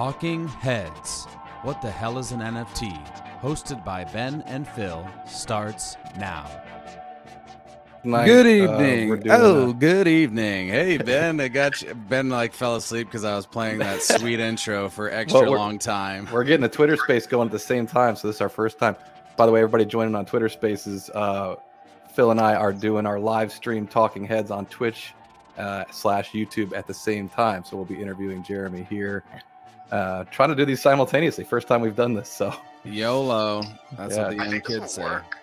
[0.00, 1.26] Talking Heads.
[1.60, 2.90] What the hell is an NFT?
[3.42, 6.46] Hosted by Ben and Phil starts now.
[8.02, 9.08] Tonight, good uh, evening.
[9.10, 10.68] we're oh, a- good evening.
[10.68, 11.94] Hey Ben, I got you.
[11.94, 15.78] Ben like fell asleep because I was playing that sweet intro for extra Well, long
[15.78, 16.26] time.
[16.32, 18.78] we're getting the Twitter space going at the same time, so this is our first
[18.78, 18.96] time.
[19.36, 21.56] By the way, everybody joining on Twitter Spaces, uh,
[22.14, 25.12] Phil and I are doing our live stream Talking Heads on Twitch
[25.58, 27.64] uh, slash YouTube at the same time.
[27.64, 29.24] So we'll be interviewing Jeremy here,
[29.90, 31.44] uh, trying to do these simultaneously.
[31.44, 32.54] First time we've done this, so
[32.84, 33.62] YOLO.
[33.96, 34.28] That's Yeah.
[34.28, 35.02] what the young kids say.
[35.02, 35.36] work.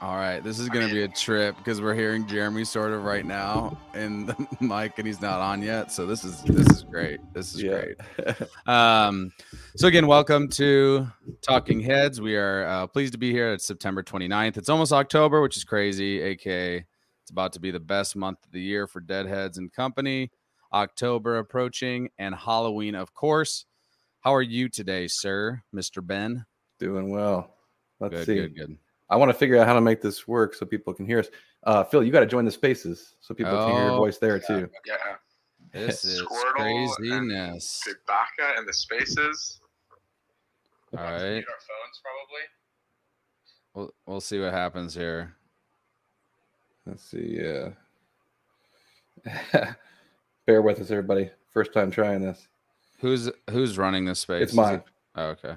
[0.00, 3.04] All right, this is going to be a trip because we're hearing Jeremy sort of
[3.04, 5.90] right now in the mic, and he's not on yet.
[5.90, 7.20] So this is this is great.
[7.32, 7.84] This is Yeah.
[8.26, 8.36] great.
[8.66, 9.32] Um,
[9.76, 11.06] so again, welcome to
[11.40, 12.20] Talking Heads.
[12.20, 13.54] We are uh, pleased to be here.
[13.54, 14.58] It's September 29th.
[14.58, 16.20] It's almost October, which is crazy.
[16.20, 16.84] AKA,
[17.22, 20.30] it's about to be the best month of the year for Deadheads and Company.
[20.74, 23.64] October approaching, and Halloween, of course.
[24.20, 26.44] How are you today, sir, Mister Ben?
[26.80, 27.54] doing well.
[28.00, 28.34] Let's Good, see.
[28.34, 28.76] good, good.
[29.08, 31.28] I want to figure out how to make this work so people can hear us.
[31.62, 34.18] Uh, Phil, you got to join the spaces so people can hear your Oh, voice
[34.18, 34.68] there too.
[34.84, 34.94] Yeah,
[35.72, 37.80] This is Squirtle and craziness.
[37.86, 39.60] Chewbacca and the spaces.
[40.96, 41.10] All right.
[41.10, 41.32] We'll have to right.
[41.34, 42.44] mute our phones probably.
[43.74, 45.36] We'll, we'll see what happens here.
[46.86, 47.40] Let's see.
[47.46, 47.70] Uh,
[50.46, 51.30] bear with us, everybody.
[51.52, 52.48] First time trying this.
[53.00, 54.42] Who's who's running this space?
[54.42, 54.74] It's mine.
[54.76, 54.84] it-
[55.16, 55.54] Oh, okay.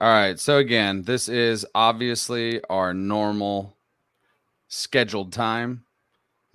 [0.00, 0.38] All right.
[0.38, 3.76] So again, this is obviously our normal
[4.68, 5.84] scheduled time.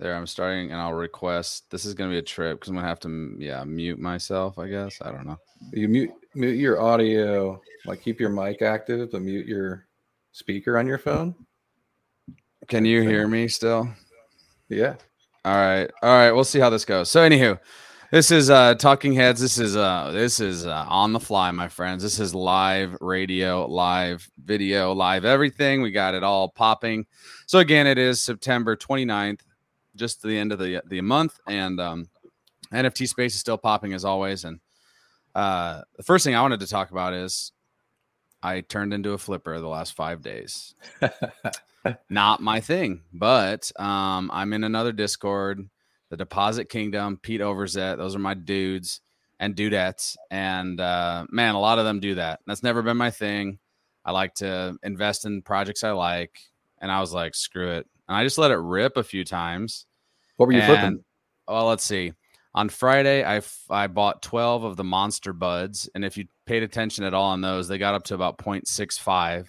[0.00, 1.70] There, I'm starting, and I'll request.
[1.70, 3.98] This is going to be a trip because I'm going to have to, yeah, mute
[3.98, 4.58] myself.
[4.58, 5.38] I guess I don't know.
[5.72, 9.86] You mute mute your audio, like keep your mic active, but mute your
[10.32, 11.34] speaker on your phone.
[12.66, 13.88] Can you hear me still?
[14.70, 14.94] Yeah.
[15.44, 15.90] All right.
[16.02, 16.32] All right.
[16.32, 17.10] We'll see how this goes.
[17.10, 17.58] So, anywho,
[18.10, 19.42] this is uh Talking Heads.
[19.42, 22.02] This is uh this is uh, on the fly, my friends.
[22.02, 25.82] This is live radio, live video, live everything.
[25.82, 27.04] We got it all popping.
[27.46, 29.40] So again, it is September 29th,
[29.96, 32.08] just the end of the the month, and um
[32.72, 34.44] NFT space is still popping as always.
[34.44, 34.60] And
[35.34, 37.52] uh the first thing I wanted to talk about is
[38.42, 40.74] I turned into a flipper the last five days
[42.10, 43.02] not my thing.
[43.12, 45.68] But um, I'm in another Discord,
[46.10, 47.96] the Deposit Kingdom, Pete Overzet.
[47.98, 49.00] Those are my dudes
[49.40, 50.16] and dudettes.
[50.30, 52.40] And uh, man, a lot of them do that.
[52.46, 53.58] That's never been my thing.
[54.04, 56.38] I like to invest in projects I like.
[56.80, 57.86] And I was like, screw it.
[58.08, 59.86] And I just let it rip a few times.
[60.36, 61.04] What were you And- flipping?
[61.48, 62.12] Well, let's see.
[62.54, 65.88] On Friday, I, f- I bought 12 of the Monster Buds.
[65.94, 69.46] And if you paid attention at all on those, they got up to about 0.65.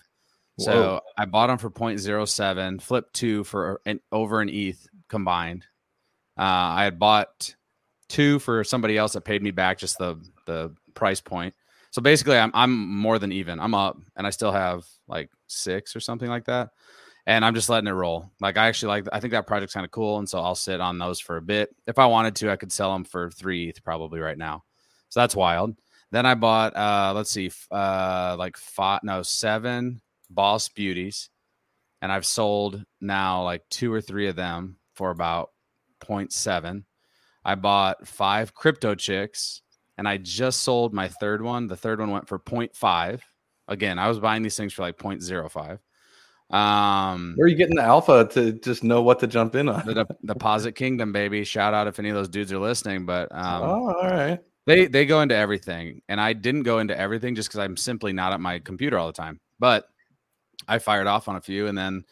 [0.59, 0.99] So Whoa.
[1.17, 5.65] I bought them for 0.07, flipped two for an over an ETH combined.
[6.37, 7.55] Uh, I had bought
[8.07, 11.53] two for somebody else that paid me back just the the price point.
[11.91, 13.59] So basically, I'm I'm more than even.
[13.59, 16.69] I'm up, and I still have like six or something like that.
[17.27, 18.29] And I'm just letting it roll.
[18.39, 19.07] Like I actually like.
[19.11, 21.41] I think that project's kind of cool, and so I'll sit on those for a
[21.41, 21.75] bit.
[21.87, 24.63] If I wanted to, I could sell them for three ETH probably right now.
[25.09, 25.75] So that's wild.
[26.11, 26.75] Then I bought.
[26.75, 30.01] uh Let's see, uh like five, no seven
[30.35, 31.29] Boss Beauties,
[32.01, 35.51] and I've sold now like two or three of them for about
[36.01, 36.83] 0.7.
[37.43, 39.61] I bought five crypto chicks,
[39.97, 41.67] and I just sold my third one.
[41.67, 43.21] The third one went for 0.5.
[43.67, 45.79] Again, I was buying these things for like 0.05.
[46.51, 49.85] Um, Where are you getting the alpha to just know what to jump in on?
[49.85, 51.43] the de- deposit kingdom, baby.
[51.43, 53.05] Shout out if any of those dudes are listening.
[53.05, 54.39] But um, oh, all right.
[54.67, 58.13] they they go into everything, and I didn't go into everything just because I'm simply
[58.13, 59.39] not at my computer all the time.
[59.59, 59.87] But
[60.67, 62.03] I fired off on a few, and then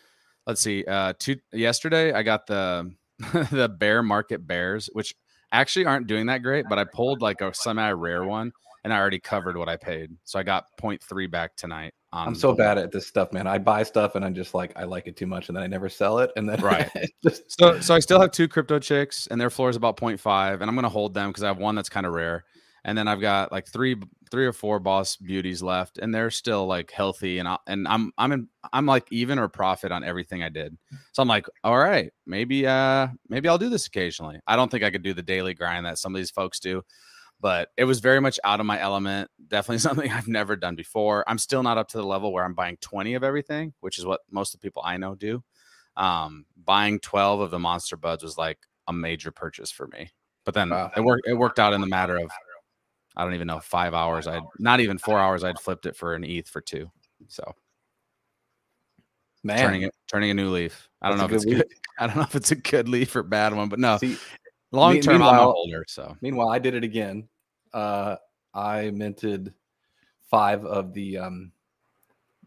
[0.48, 0.84] let's see.
[0.86, 2.92] Uh, two yesterday, I got the
[3.52, 5.14] the bear market bears, which
[5.52, 6.66] actually aren't doing that great.
[6.70, 8.52] But I pulled like a semi rare one,
[8.84, 11.94] and I already covered what I paid, so I got 0.3 back tonight.
[12.12, 13.48] On I'm so bad at this stuff, man.
[13.48, 15.68] I buy stuff and I'm just like, I like it too much, and then I
[15.68, 16.90] never sell it, and then Right.
[17.24, 20.62] just So so I still have two crypto chicks, and their floor is about 0.5,
[20.62, 22.44] and I'm gonna hold them because I have one that's kind of rare,
[22.86, 23.96] and then I've got like three
[24.32, 28.12] three or four boss beauties left, and they're still like healthy, and I, and I'm
[28.18, 30.78] I'm in I'm like even or profit on everything I did.
[31.12, 34.40] So I'm like, all right, maybe uh maybe I'll do this occasionally.
[34.48, 36.84] I don't think I could do the daily grind that some of these folks do.
[37.42, 39.30] But it was very much out of my element.
[39.50, 41.26] Definitely something I've never done before.
[41.28, 44.06] I'm still not up to the level where I'm buying 20 of everything, which is
[44.06, 45.44] what most of the people I know do
[45.98, 50.10] um, buying 12 of the monster buds was like a major purchase for me
[50.46, 50.92] but then Wow.
[50.96, 52.30] it worked it worked out in the matter of
[53.16, 56.16] i don't even know five hours i'd not even four hours i'd flipped it for
[56.16, 56.90] an eth for two
[57.28, 57.44] so
[59.44, 59.60] man.
[59.60, 62.08] turning it turning a new leaf i don't That's know if it's good good i
[62.08, 64.18] don't know if it's a good leaf or bad one but no See,
[64.72, 67.28] long term i'm a holder so meanwhile, I did it again.
[67.74, 68.16] uh,
[68.54, 69.54] I minted
[70.30, 71.52] five of the um,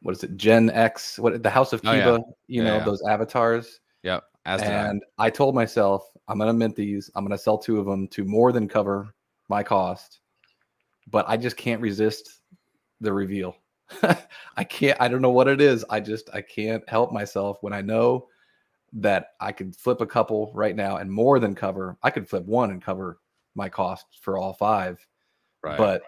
[0.02, 1.19] what is it, Gen X?
[1.19, 2.19] What the House of Oh, yeah.
[2.48, 2.84] You Yeah, know yeah.
[2.84, 3.80] those avatars.
[4.02, 4.24] Yep.
[4.44, 4.86] As did I.
[4.88, 7.10] and I told myself I'm gonna mint these.
[7.14, 9.08] I'm gonna sell two of them to more than cover
[9.48, 10.20] my cost,
[11.08, 12.41] but I just can't resist
[13.00, 13.56] the reveal.
[14.56, 15.00] I can't.
[15.00, 15.85] I don't know what it is.
[15.91, 18.26] I just I can't help myself when I know
[18.94, 21.97] that I can flip a couple right now and more than cover.
[22.03, 23.19] I could flip one and cover
[23.55, 25.05] my cost for all five,
[25.62, 25.79] Right.
[25.79, 26.03] but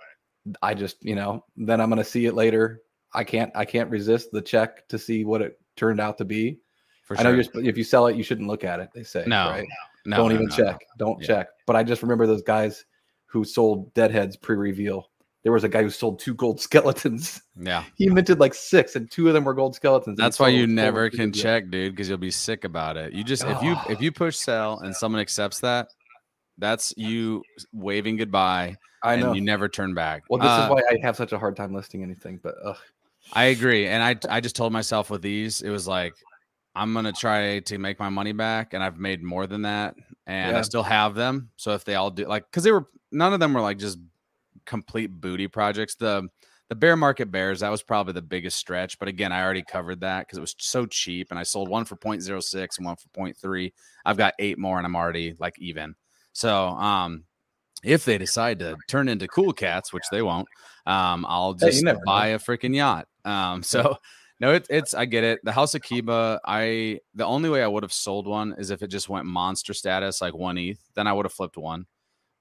[0.63, 2.83] I just you know then I'm gonna see it later.
[3.13, 3.53] I can't.
[3.55, 6.59] I can't resist the check to see what it turned out to be.
[7.05, 8.91] for I know you're if you sell it, you shouldn't look at it.
[8.95, 9.67] They say No, right?
[10.05, 10.81] no, Don't no, even no, check.
[10.99, 11.27] Don't Yeah.
[11.27, 11.49] check.
[11.67, 12.85] But I just remember those guys
[13.29, 15.11] who sold deadheads pre-reveal.
[15.45, 17.41] There was a guy who sold two gold skeletons.
[17.59, 17.85] Yeah.
[17.97, 20.19] He minted like six, and two of them were gold skeletons.
[20.19, 21.43] That's why you never can pre-reveal.
[21.43, 23.13] check, dude, because you'll be sick about it.
[23.13, 25.89] You just if you if you push sell and someone accepts that,
[26.59, 27.43] that's you
[27.73, 29.29] waving goodbye I know.
[29.29, 30.25] and you never turn back.
[30.29, 32.41] well, this Uh, is why I have such a hard time listing anything.
[32.43, 32.77] But ugh.
[33.33, 36.15] I agree, and I I just told myself with these, it was like
[36.75, 39.95] I'm gonna try to make my money back, and I've made more than that,
[40.27, 41.51] and I still have them.
[41.57, 43.99] So if they all do like, because they were none of them were like just
[44.67, 45.95] complete booty projects.
[45.95, 46.29] The
[46.69, 50.01] the bear market bears that was probably the biggest stretch, but again, I already covered
[50.01, 53.09] that because it was so cheap, and I sold one for 0.06 and one for
[53.19, 53.73] 0.3.
[54.05, 55.95] I've got eight more, and I'm already like even.
[56.33, 57.25] So um,
[57.83, 60.49] if they decide to turn into cool cats, which they won't,
[60.87, 61.99] um, I'll Hey, just know.
[62.05, 63.09] buy a freaking yacht.
[63.25, 63.97] Um, so
[64.41, 65.41] no, it, it's I get it.
[65.45, 68.83] The House of Kiba, I the only way I would have sold one is if
[68.83, 70.79] it just went monster status, like one ETH.
[70.95, 71.87] Then I would have flipped one.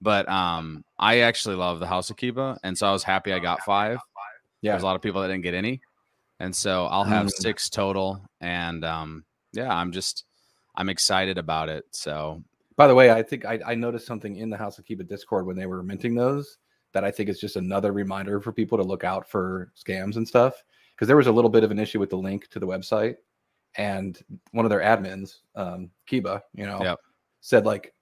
[0.02, 3.40] But um, I actually love the House of Kiba, and so I was happy I
[3.40, 4.00] got five.
[4.62, 4.72] Yeah.
[4.74, 5.82] There's a lot of people that didn't get any,
[6.40, 7.32] and so I'll have Mm.
[7.32, 8.22] six total.
[8.42, 10.26] And um, yeah, I'm just
[10.76, 11.86] I'm excited about it.
[11.92, 12.44] So
[12.76, 15.48] By the way, I think I, I noticed something in the House of Kiba Discord
[15.48, 16.58] when they were minting those
[16.94, 20.28] that I think is just another reminder for people to look out for scams and
[20.28, 20.64] stuff.
[20.96, 23.16] Because there was a little bit of an issue with the link to the website,
[23.76, 24.20] and
[24.52, 27.00] one of their admins, um, Kiba, you know, Yep.
[27.42, 27.94] said like,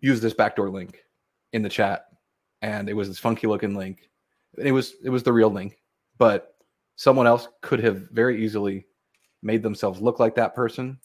[0.00, 1.02] use this backdoor link
[1.52, 2.06] in the chat,
[2.62, 4.10] and it was this funky looking link.
[4.56, 5.78] It was it was the real link,
[6.18, 6.56] but
[6.96, 8.86] someone else could have very easily
[9.42, 10.98] made themselves look like that person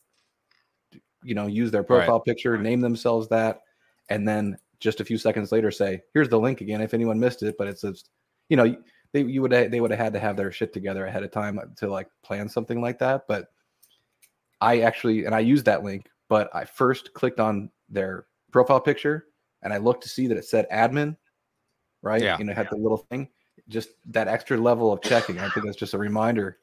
[1.23, 1.87] you know, use their Right.
[1.87, 3.61] profile picture, name themselves that,
[4.09, 7.43] and then just a few seconds later say, "Here's the link again." If anyone missed
[7.43, 8.03] it, but it's, it's
[8.49, 8.75] you know,
[9.13, 11.59] they you would they would have had to have their shit together ahead of time
[11.77, 13.25] to like plan something like that.
[13.27, 13.47] But
[14.61, 19.27] I actually and I used that link, but I first clicked on their profile picture
[19.63, 21.15] and I looked to see that it said admin,
[22.01, 22.21] right?
[22.21, 22.37] Yeah.
[22.37, 23.29] You know, it had the little thing.
[23.69, 25.39] Just that extra level of checking.
[25.39, 26.57] I think that's just a reminder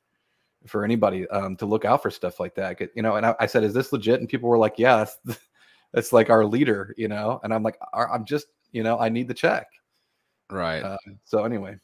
[0.66, 2.78] for anybody um, to look out for stuff like that.
[2.94, 5.18] You know, and I, I said, "Is this legit?" And people were like, "Yeah, that's,
[5.92, 7.40] that's like our leader," you know.
[7.42, 9.66] And I'm like, "I- "I'm just, you know, I need the check."
[10.50, 11.76] right, Uh, so anyway,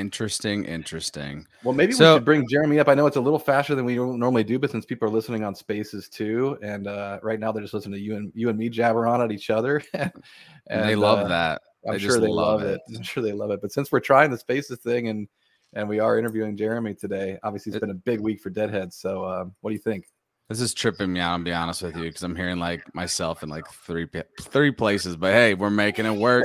[0.00, 1.46] interesting, interesting.
[1.64, 2.88] well, maybe So- we should bring Jeremy up.
[2.88, 5.44] I know it's a little faster than we normally do, but since people are listening
[5.44, 8.58] on Spaces too, and uh, right now they're just listening to you and you and
[8.58, 10.12] me jabber on at each other, and,
[10.68, 11.62] And they love uh, that.
[11.86, 12.80] I'm They sure they love it.
[12.88, 12.96] it.
[12.96, 13.60] I'm sure they love it.
[13.60, 15.28] But since we're trying the Spaces thing and
[15.74, 18.96] and we are interviewing Jeremy today, obviously it's It- been a big week for Deadheads.
[18.96, 20.06] So um, what do you think?
[20.52, 21.32] This is tripping me out.
[21.32, 24.06] I'll be honest with you because I'm hearing like myself in like three
[24.38, 25.16] three places.
[25.16, 26.44] But hey, we're making it work.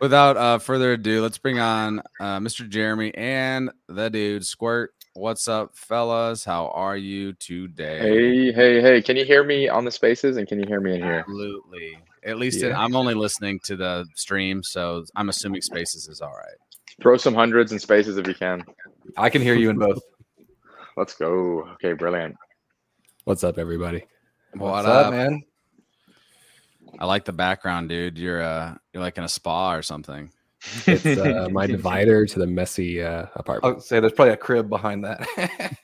[0.00, 2.68] Without uh, further ado, let's bring on uh, Mr.
[2.68, 4.92] Jeremy and the dude Squirt.
[5.14, 6.44] What's up, fellas?
[6.44, 8.00] How are you today?
[8.00, 9.02] Hey, hey, hey.
[9.02, 11.20] Can you hear me on the spaces and can you hear me in here?
[11.20, 11.96] Absolutely.
[12.24, 12.82] At least in, Yeah.
[12.82, 16.56] I'm only listening to the stream, so I'm assuming Spaces is all right.
[17.00, 18.64] Throw some hundreds in spaces if you can.
[19.16, 20.00] I can hear you in both.
[20.96, 21.68] Let's go.
[21.74, 22.34] Okay, brilliant.
[23.28, 24.06] What's up, everybody?
[24.54, 25.06] What What's up?
[25.08, 25.42] up, man?
[26.98, 28.16] I like the background, dude.
[28.16, 30.32] You're uh, you're like in a spa or something.
[30.86, 33.74] It's uh, my divider to the messy uh, apartment.
[33.74, 35.76] I'll say there's probably a crib behind that.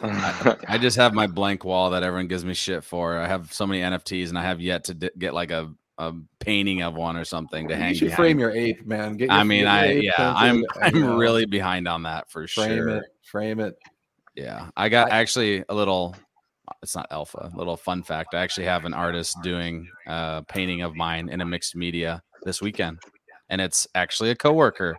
[0.68, 3.16] I just have my blank wall that everyone gives me shit for.
[3.16, 6.14] I have so many NFTs, and I have yet to d- get like a, a
[6.40, 7.88] painting of one or something to you hang.
[7.90, 8.16] You should behind.
[8.16, 9.16] frame your ape, man.
[9.16, 12.76] Get I mean, get I yeah, I'm I'm know, really behind on that for frame
[12.76, 12.84] sure.
[12.86, 13.04] Frame it.
[13.22, 13.76] Frame it.
[14.34, 16.16] Yeah, I got I- actually a little.
[16.82, 17.50] It's not alpha.
[17.52, 18.34] A little fun fact.
[18.34, 22.60] I actually have an artist doing a painting of mine in a mixed media this
[22.62, 22.98] weekend,
[23.48, 24.96] and it's actually a coworker.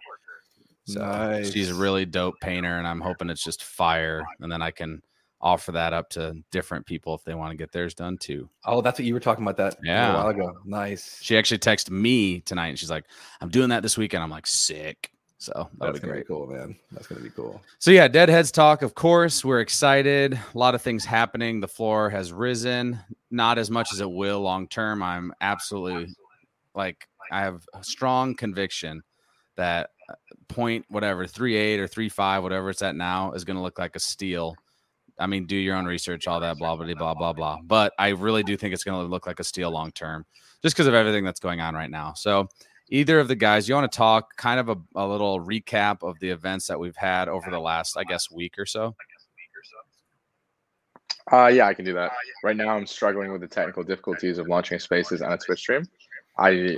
[0.85, 4.25] So she's a really dope painter, and I'm hoping it's just fire.
[4.39, 5.01] And then I can
[5.41, 8.49] offer that up to different people if they want to get theirs done too.
[8.65, 10.13] Oh, that's what you were talking about that Yeah.
[10.13, 10.57] a while ago.
[10.65, 11.19] Nice.
[11.21, 13.05] She actually texted me tonight, and she's like,
[13.41, 16.19] "I'm doing that this weekend." I'm like, "Sick." So that'll That's be great.
[16.21, 16.75] be cool, man.
[16.91, 17.61] That's gonna be cool.
[17.77, 18.81] So yeah, Deadheads talk.
[18.81, 20.33] Of course, we're excited.
[20.33, 21.59] A lot of things happening.
[21.59, 25.03] The floor has risen, not as much as it will long term.
[25.03, 26.13] I'm absolutely
[26.73, 29.03] like I have a strong conviction
[29.57, 30.15] that uh,
[30.47, 33.77] point whatever three eight or three five whatever it's at now is going to look
[33.77, 34.55] like a steal.
[35.19, 37.57] I mean, do your own research, all that, blah blah blah blah blah.
[37.63, 40.25] But I really do think it's going to look like a steal long term,
[40.63, 42.13] just because of everything that's going on right now.
[42.13, 42.47] So,
[42.89, 46.19] either of the guys, you want to talk kind of a, a little recap of
[46.19, 48.95] the events that we've had over the last, I guess, week or so.
[51.31, 52.11] Uh, yeah, I can do that.
[52.43, 55.83] Right now, I'm struggling with the technical difficulties of launching Spaces on a Twitch stream.
[56.37, 56.77] I,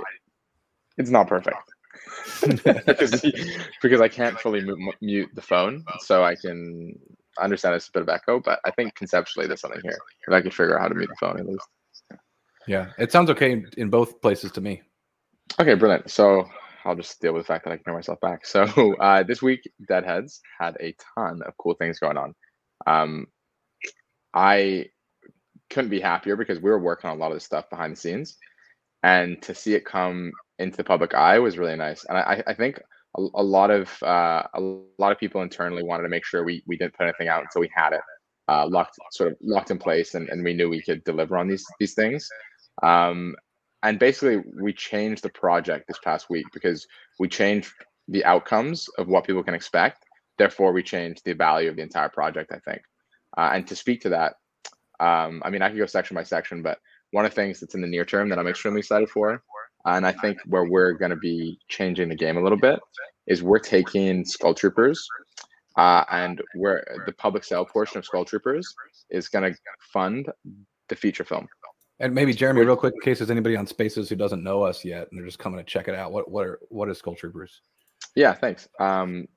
[0.96, 1.56] it's not perfect
[2.86, 3.24] because
[3.82, 6.98] because I can't fully mu- mute the phone, so I can
[7.38, 8.40] understand it's a bit of echo.
[8.40, 9.98] But I think conceptually there's something here.
[10.26, 11.66] If I could figure out how to mute the phone at least.
[12.66, 14.82] Yeah, it sounds okay in, in both places to me.
[15.58, 16.10] Okay, brilliant.
[16.10, 16.48] So
[16.84, 18.46] I'll just deal with the fact that I can hear myself back.
[18.46, 18.62] So
[19.00, 22.34] uh, this week, Deadheads had a ton of cool things going on.
[22.86, 23.26] Um,
[24.34, 24.86] I
[25.70, 27.96] couldn't be happier because we were working on a lot of this stuff behind the
[28.00, 28.38] scenes,
[29.04, 32.04] and to see it come into the public eye was really nice.
[32.06, 32.80] And I, I think
[33.18, 34.60] a, a lot of uh, a
[34.98, 37.60] lot of people internally wanted to make sure we we didn't put anything out until
[37.62, 38.02] we had it
[38.48, 41.48] uh, locked, sort of locked in place, and, and we knew we could deliver on
[41.48, 42.28] these these things.
[42.82, 43.36] Um,
[43.82, 46.86] and basically, we changed the project this past week because
[47.18, 47.72] we changed
[48.08, 50.04] the outcomes of what people can expect.
[50.38, 52.52] Therefore, we changed the value of the entire project.
[52.52, 52.82] I think.
[53.36, 54.34] Uh, and to speak to that,
[54.98, 56.78] um, I mean, I could go section by section, but
[57.12, 59.42] one of the things that's in the near term that I'm extremely excited for,
[59.84, 62.80] and I think where we're going to be changing the game a little bit,
[63.26, 65.08] is we're taking Skull Troopers,
[65.76, 68.74] uh, and where the public sale portion of Skull Troopers
[69.10, 69.58] is going to
[69.92, 70.28] fund
[70.88, 71.48] the feature film.
[72.00, 74.84] And maybe Jeremy, real quick, in case there's anybody on Spaces who doesn't know us
[74.84, 76.12] yet and they're just coming to check it out.
[76.12, 77.60] What what are what is Skull Troopers?
[78.16, 78.68] Yeah, thanks.
[78.80, 79.28] Um,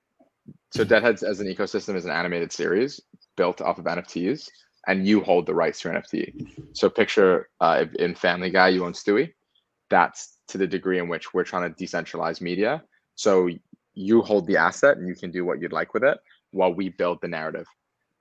[0.71, 3.01] so Deadheads as an ecosystem is an animated series
[3.35, 4.49] built off of NFTs,
[4.87, 6.51] and you hold the rights to your NFT.
[6.73, 9.33] So picture uh, in Family Guy, you own Stewie.
[9.89, 12.83] That's to the degree in which we're trying to decentralize media.
[13.15, 13.49] So
[13.93, 16.17] you hold the asset and you can do what you'd like with it
[16.51, 17.67] while we build the narrative.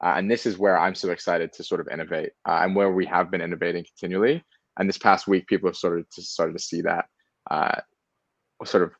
[0.03, 2.91] Uh, and this is where I'm so excited to sort of innovate uh, and where
[2.91, 4.45] we have been innovating continually.
[4.79, 7.07] And this past week, people have sort of started to see that
[7.51, 7.81] uh,
[8.65, 8.93] sort of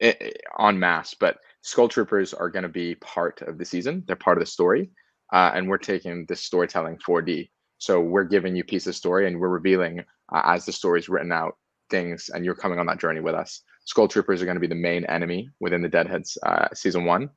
[0.00, 1.14] en masse.
[1.14, 4.04] But Skull Troopers are going to be part of the season.
[4.06, 4.90] They're part of the story.
[5.32, 7.50] Uh, and we're taking this storytelling 4D.
[7.78, 10.00] So we're giving you piece of story and we're revealing
[10.32, 11.56] uh, as the story's written out
[11.90, 13.62] things and you're coming on that journey with us.
[13.86, 17.30] Skull Troopers are going to be the main enemy within the Deadheads uh, season one.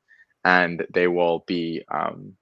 [0.44, 2.34] And they will be um,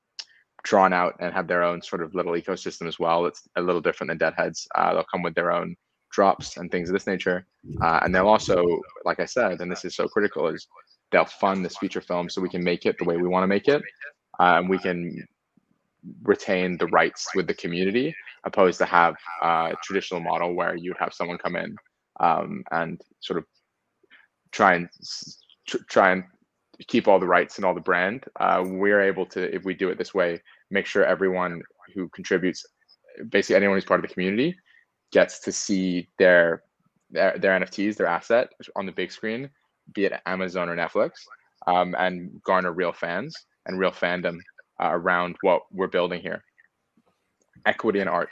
[0.69, 3.25] drawn out and have their own sort of little ecosystem as well.
[3.25, 4.69] It's a little different than Deadheads.
[4.75, 5.75] Uh, they'll come with their own
[6.13, 7.47] drops and things of this nature.
[7.81, 8.63] Uh, and they'll also,
[9.07, 10.67] like I said, and this is so critical, is
[11.11, 13.47] they'll fund this feature film so we can make it the way we want to
[13.47, 13.83] make it.
[14.39, 15.27] Uh, and we can
[16.23, 21.15] retain the rights with the community, opposed to have a traditional model where you have
[21.15, 21.75] someone come in
[22.21, 23.45] um, and sort of
[24.53, 24.89] try and
[25.67, 26.25] tr- try and
[26.87, 28.25] keep all the rights and all the brand.
[28.39, 31.63] Uh, we're able to, if we do it this way, make sure everyone
[31.95, 32.65] who contributes,
[33.31, 34.57] basically anyone who's part of the community,
[35.13, 36.63] gets to see their
[37.11, 39.49] their, their NFTs, their asset on the big screen,
[39.95, 41.13] be it Amazon or Netflix,
[41.67, 43.35] um, and garner real fans
[43.67, 44.39] and real fandom
[44.83, 46.43] uh, around what we're building here.
[47.67, 48.29] Equity and art.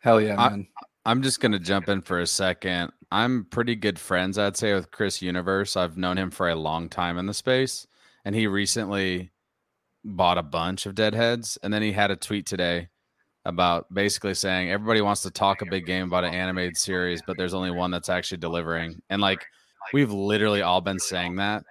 [0.00, 0.66] Hell yeah, man.
[0.76, 2.92] I, I'm just gonna jump in for a second.
[3.12, 5.76] I'm pretty good friends, I'd say, with Chris Universe.
[5.76, 7.86] I've known him for a long time in the space,
[8.24, 9.30] and he recently
[10.04, 11.58] bought a bunch of deadheads.
[11.62, 12.88] And then he had a tweet today
[13.44, 17.36] about basically saying everybody wants to talk a big game about an animated series, but
[17.36, 19.00] there's only one that's actually delivering.
[19.08, 19.46] And like
[19.92, 21.64] we've literally all been saying that.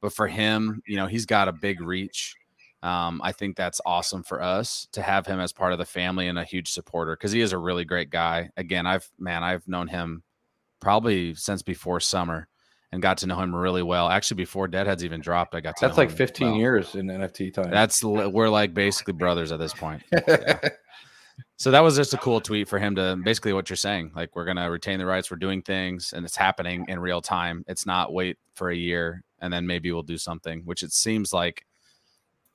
[0.00, 2.34] But for him, you know, he's got a big reach.
[2.82, 6.28] Um, I think that's awesome for us to have him as part of the family
[6.28, 8.50] and a huge supporter because he is a really great guy.
[8.56, 10.22] Again, I've man, I've known him
[10.80, 12.48] probably since before summer
[12.92, 14.08] and got to know him really well.
[14.08, 15.86] Actually, before Deadheads even dropped, I got to.
[15.86, 16.56] That's like 15 well.
[16.56, 17.70] years in NFT time.
[17.70, 20.02] That's we're like basically brothers at this point.
[20.12, 20.58] Yeah.
[21.56, 24.12] so that was just a cool tweet for him to basically what you're saying.
[24.14, 25.30] Like we're gonna retain the rights.
[25.30, 27.64] We're doing things, and it's happening in real time.
[27.66, 30.62] It's not wait for a year and then maybe we'll do something.
[30.64, 31.66] Which it seems like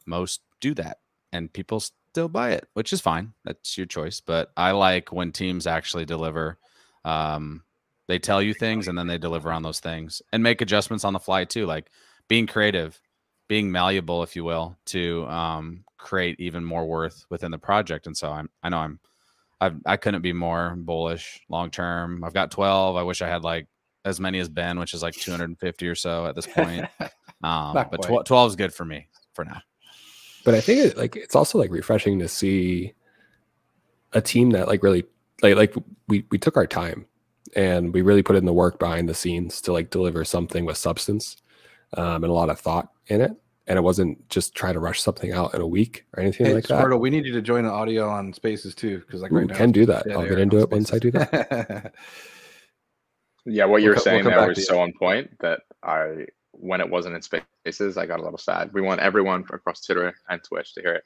[0.05, 0.97] most do that,
[1.31, 3.33] and people still buy it, which is fine.
[3.45, 4.19] That's your choice.
[4.19, 6.57] But I like when teams actually deliver.
[7.03, 7.63] Um,
[8.07, 11.13] they tell you things and then they deliver on those things and make adjustments on
[11.13, 11.89] the fly too, like
[12.27, 12.99] being creative,
[13.47, 18.07] being malleable, if you will, to um, create even more worth within the project.
[18.07, 18.99] And so I'm, I know I'm,
[19.59, 22.23] I've, I couldn't be more bullish long term.
[22.23, 22.95] I've got 12.
[22.95, 23.67] I wish I had like
[24.03, 26.87] as many as Ben, which is like 250 or so at this point.
[27.43, 29.61] Um, but tw- 12 is good for me for now.
[30.43, 32.93] But I think it, like it's also like refreshing to see
[34.13, 35.05] a team that like really
[35.41, 35.75] like like
[36.07, 37.05] we we took our time
[37.55, 40.77] and we really put in the work behind the scenes to like deliver something with
[40.77, 41.37] substance
[41.97, 43.31] um, and a lot of thought in it.
[43.67, 46.53] And it wasn't just try to rush something out in a week or anything Hey,
[46.55, 46.83] like that.
[46.83, 49.47] Squirtle, we need you to join the audio on Spaces too, because like Ooh, right
[49.47, 50.09] now, can do that.
[50.11, 51.93] I'll get into on it once I do that.
[53.45, 54.65] Yeah, what you were we'll saying come there was to you.
[54.65, 58.71] so on point that I, when it wasn't in spaces, I got a little sad.
[58.73, 61.03] We want everyone across Twitter and Twitch to hear it.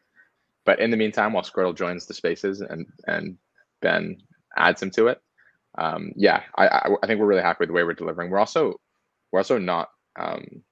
[0.65, 3.37] But in the meantime, while Squirtle joins the spaces and and
[3.81, 4.17] Ben
[4.57, 5.21] adds him to it,
[5.77, 8.29] um, yeah, I, I think we're really happy with the way we're delivering.
[8.29, 8.79] We're also
[9.31, 10.63] we're also not um,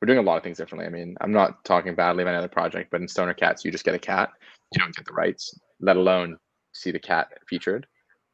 [0.00, 0.86] we're doing a lot of things differently.
[0.86, 3.84] I mean, I'm not talking badly about another project, but in Stoner Cats, you just
[3.84, 4.30] get a cat,
[4.72, 6.38] you don't get the rights, let alone
[6.72, 7.86] see the cat featured.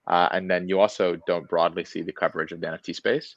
[0.06, 3.34] Uh, and then you also don't broadly see the coverage of the NFT space.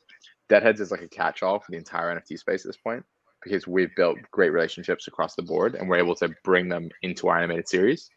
[0.49, 3.03] Deadheads is like a catch-all for the entire NFT space at this point
[3.43, 7.27] because we've built great relationships across the board and we're able to bring them into
[7.27, 8.09] our animated series.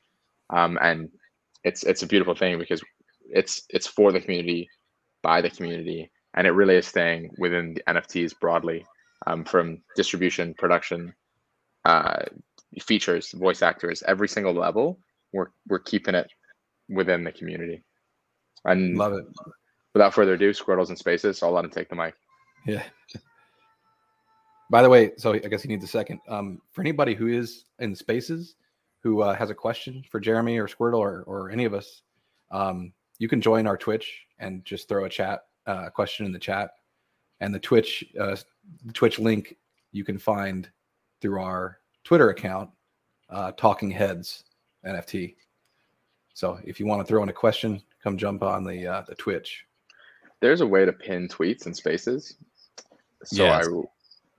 [0.50, 1.08] Um, and
[1.64, 2.82] it's it's a beautiful thing because
[3.32, 4.68] it's it's for the community,
[5.22, 8.86] by the community, and it really is staying within the NFTs broadly,
[9.26, 11.14] um, from distribution, production,
[11.84, 12.22] uh,
[12.80, 14.98] features, voice actors, every single level.
[15.32, 16.30] We're we're keeping it
[16.88, 17.82] within the community.
[18.64, 19.24] And Love it.
[19.94, 21.38] without further ado, Squirtles and Spaces.
[21.38, 22.14] So I'll let him take the mic.
[22.66, 22.82] Yeah.
[24.70, 26.20] By the way, so I guess he needs a second.
[26.28, 28.54] Um, for anybody who is in spaces
[29.02, 32.02] who uh, has a question for Jeremy or Squirtle or, or any of us,
[32.52, 36.40] um, you can join our Twitch and just throw a chat uh, question in the
[36.40, 36.72] chat.
[37.38, 38.34] And the Twitch uh,
[38.84, 39.56] the Twitch link
[39.92, 40.68] you can find
[41.20, 42.68] through our Twitter account,
[43.30, 44.42] uh, Talking Heads
[44.84, 45.36] NFT.
[46.34, 49.14] So if you want to throw in a question, come jump on the uh, the
[49.14, 49.66] Twitch.
[50.40, 52.34] There's a way to pin tweets and spaces.
[53.22, 53.68] So Yes.
[53.68, 53.82] I,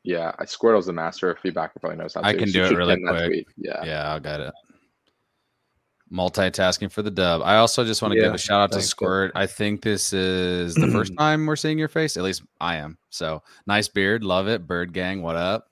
[0.04, 1.72] yeah, I Squirtle's the master of feedback.
[1.80, 2.28] Probably knows how to.
[2.28, 3.48] I can So do you it really quick.
[3.56, 3.82] Yeah.
[3.86, 4.54] Yeah, I'll get it.
[6.12, 7.42] Multitasking for the dub.
[7.44, 8.98] I also just want to give a shout out to thanks, Dub.
[8.98, 9.32] Squirt.
[9.34, 12.18] I think this is the first time we're seeing your face.
[12.18, 12.98] At least I am.
[13.10, 14.68] So nice beard, love it.
[14.68, 15.70] Bird gang, what up?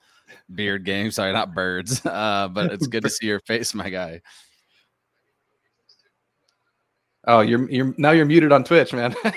[0.54, 2.02] Beard gang, sorry, not birds.
[2.12, 4.22] Uh, but it's good to see your face, my guy.
[7.26, 9.16] Oh, you're you're now you're muted on Twitch, man.
[9.24, 9.32] All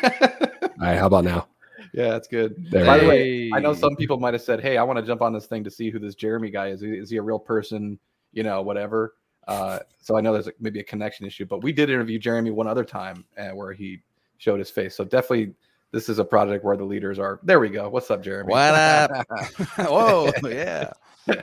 [0.81, 1.49] right, how about now?
[1.93, 2.55] yeah, that's good.
[2.71, 5.05] There By the way, I know some people might have said, "Hey, I want to
[5.05, 6.83] jump on this thing to see who this Jeremy guy is.
[6.83, 7.99] Is he a real person?
[8.33, 9.15] You know, whatever."
[9.49, 12.51] Uh, so I know there's a, maybe a connection issue, but we did interview Jeremy
[12.51, 14.01] one other time uh, where he
[14.39, 14.95] showed his face.
[14.97, 15.55] So definitely,
[15.93, 17.41] this is a project where the leaders are.
[17.43, 17.89] There we go.
[17.89, 18.51] What's up, Jeremy?
[18.51, 19.11] What up?
[19.79, 20.93] Whoa, yeah.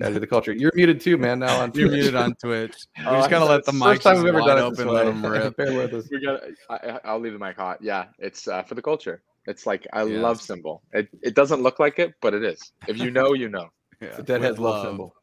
[0.00, 0.52] Gotta the culture.
[0.52, 1.40] You're muted too, man.
[1.40, 2.74] Now on You're muted on Twitch.
[2.98, 4.60] We Oh, just gotta I- let the it's mics first time we've ever done it
[4.60, 5.10] open, let way.
[5.12, 5.56] them rip.
[5.56, 6.08] Bear with us.
[6.10, 6.40] We got.
[6.70, 7.82] I, I- I'll leave the mic hot.
[7.82, 9.22] Yeah, it's uh, for the culture.
[9.46, 10.22] It's like I Yes.
[10.22, 10.82] love symbol.
[10.92, 12.72] It it doesn't look like it, but it is.
[12.86, 13.70] If you know, you know.
[14.00, 15.16] Yeah, The Deadhead's with love symbol.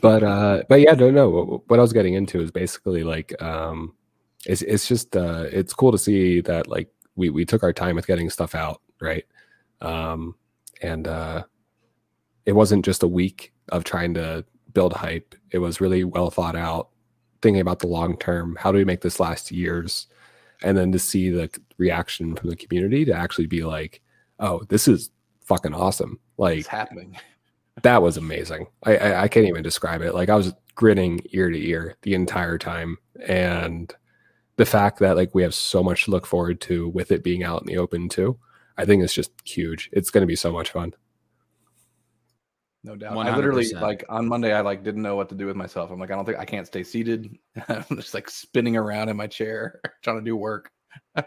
[0.00, 1.28] But uh but yeah no no.
[1.30, 3.94] What, what i was getting into is basically like um
[4.46, 7.96] it's it's just uh it's cool to see that like we we took our time
[7.96, 9.24] with getting stuff out right?
[9.80, 10.34] Um
[10.82, 11.44] and uh
[12.44, 15.34] it wasn't just a week of trying to build hype.
[15.50, 16.90] It was really well thought out
[17.42, 18.56] thinking about the long term.
[18.58, 20.06] How do we make this last years?
[20.62, 24.00] And then to see the reaction from the community to actually be like
[24.38, 25.10] oh this is
[25.40, 26.18] fucking awesome.
[26.38, 27.16] Like It's happening.
[27.82, 28.66] That was amazing.
[28.84, 30.14] I, I I can't even describe it.
[30.14, 33.94] Like I was grinning ear to ear the entire time, and
[34.56, 37.42] the fact that like we have so much to look forward to with it being
[37.42, 38.38] out in the open too,
[38.76, 39.90] I think it's just huge.
[39.92, 40.94] It's going to be so much fun.
[42.82, 43.18] No doubt.
[43.18, 45.90] I literally like on Monday I like didn't know what to do with myself.
[45.90, 47.36] I'm like, I don't think I can't stay seated.
[47.68, 50.70] I'm just like spinning around in my chair trying to do work.
[51.16, 51.24] I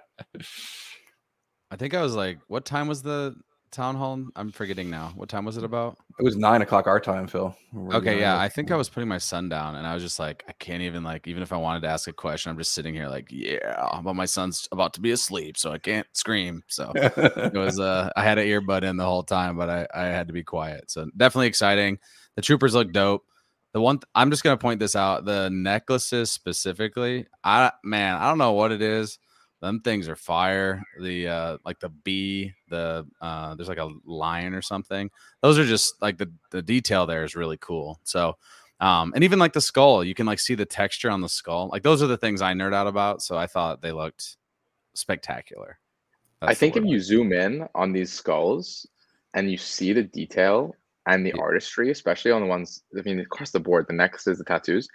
[1.75, 3.35] think I was like, what time was the
[3.71, 4.23] town hall?
[4.35, 5.13] I'm forgetting now.
[5.15, 5.97] What time was it about?
[6.19, 7.55] It was nine o'clock our time, Phil.
[7.71, 8.39] We're Okay, yeah.
[8.39, 10.81] I think I was putting my son down and I was just like, I can't
[10.81, 13.27] even like even if I wanted to ask a question, I'm just sitting here like,
[13.31, 16.63] yeah, but my son's about to be asleep, so I can't scream.
[16.67, 20.05] So it was uh I had an earbud in the whole time, but I, I
[20.05, 20.91] had to be quiet.
[20.91, 21.99] So definitely exciting.
[22.35, 23.23] The troopers look dope.
[23.73, 27.27] The one th- I'm just gonna point this out, the necklaces specifically.
[27.43, 29.19] I man, I don't know what it is.
[29.61, 30.83] Them things are fire.
[31.01, 35.09] The uh like the bee, the uh there's like a lion or something.
[35.41, 37.99] Those are just like the the detail there is really cool.
[38.03, 38.37] So
[38.79, 41.69] um and even like the skull, you can like see the texture on the skull.
[41.71, 43.21] Like those are the things I nerd out about.
[43.21, 44.37] So I thought they looked
[44.93, 45.79] spectacular.
[46.41, 48.87] I That's the think if you zoom in on these skulls
[49.33, 51.41] and you see the detail and the Yeah.
[51.41, 54.87] artistry, especially on the ones, I mean, across the board, the necklaces, the tattoos,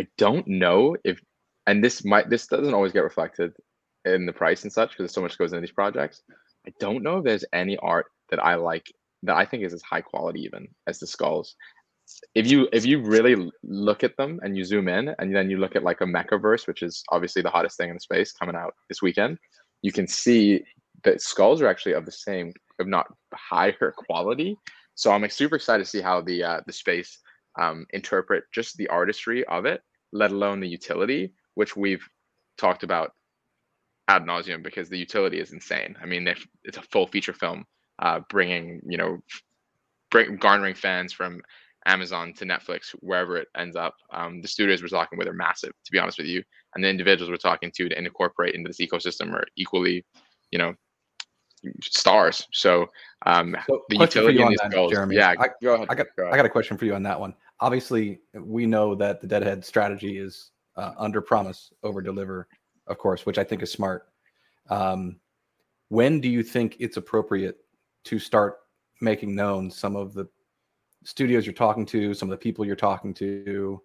[0.00, 1.20] I don't know if,
[1.66, 3.52] and this might, this doesn't always get reflected
[4.04, 6.22] in the price and such because so much goes into these projects.
[6.68, 9.82] I don't know if there's any art that I like that I think is as
[9.82, 11.56] high quality even as the skulls.
[12.34, 15.56] if you if you really look at them and you zoom in and then you
[15.58, 18.56] look at like a MekaVerse which is obviously the hottest thing in the space coming
[18.62, 19.38] out this weekend
[19.82, 20.62] you can see
[21.04, 24.56] that skulls are actually of the same if not higher quality
[24.94, 27.18] so i'm like, super excited to see how the uh, the space
[27.62, 29.80] um, interpret just the artistry of it
[30.12, 32.06] let alone the utility which we've
[32.56, 33.12] talked about
[34.08, 37.64] ad nauseum because the utility is insane i mean if it's a full feature film
[38.00, 39.18] uh, bringing you know
[40.10, 41.40] bring, garnering fans from
[41.86, 43.94] Amazon to Netflix, wherever it ends up.
[44.12, 46.42] Um, the studios we're talking with are massive, to be honest with you,
[46.74, 50.04] and the individuals we're talking to to incorporate into this ecosystem are equally,
[50.50, 50.74] you know,
[51.82, 52.46] stars.
[52.52, 52.86] So
[53.26, 54.92] um, So, the utility you in these that, goals.
[54.92, 55.16] Jeremy.
[55.16, 55.88] Yeah, I- go ahead.
[55.90, 56.34] I got go ahead.
[56.34, 57.34] I got a question for you on that one.
[57.60, 62.46] Obviously, we know that the Deadhead strategy is uh, under promise, over deliver,
[62.88, 64.08] of course, which I think is smart.
[64.70, 65.20] Um,
[65.88, 67.58] when do you think it's appropriate
[68.04, 68.58] to start
[69.00, 70.28] making known some of the
[71.04, 73.80] studios you're talking to, some of the people you're talking to?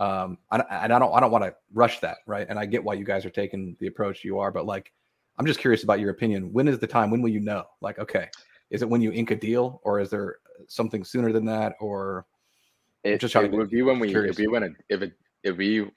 [0.00, 2.46] Um, and I, and I don't I don't want to rush that, right?
[2.48, 4.92] And I get why you guys are taking the approach you are, but like,
[5.38, 6.52] I'm just curious about your opinion.
[6.52, 7.10] When is the time?
[7.10, 7.64] When will you know?
[7.80, 8.28] Like, okay,
[8.70, 10.36] is it when you ink a deal, or is there
[10.66, 12.26] something sooner than that, or
[13.04, 14.34] It, just trying it to would be when we curious.
[14.34, 15.12] if we when it, if it
[15.44, 15.88] if we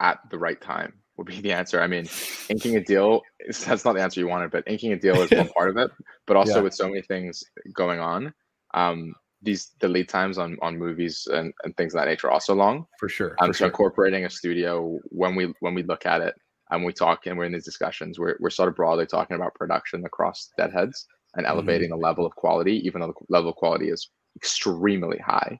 [0.00, 1.80] at the right time would be the answer.
[1.80, 2.10] I mean,
[2.48, 5.32] inking a deal is, that's not the answer you wanted, but inking a deal is
[5.32, 5.90] one part of it.
[6.26, 6.62] But also Yeah.
[6.62, 7.42] with so many things
[7.74, 8.32] going on,
[8.74, 12.32] um, these the lead times on on movies and, and things of that nature are
[12.32, 12.86] also long.
[12.98, 13.36] for sure?
[13.40, 13.66] Um, for so sure.
[13.66, 16.34] incorporating a studio when we when we look at it
[16.70, 19.54] and we talk and we're in these discussions, we're we're sort of broadly talking about
[19.54, 21.58] production across Deadheads and Mm-hmm.
[21.58, 25.58] elevating the level of quality, even though the level of quality is extremely high.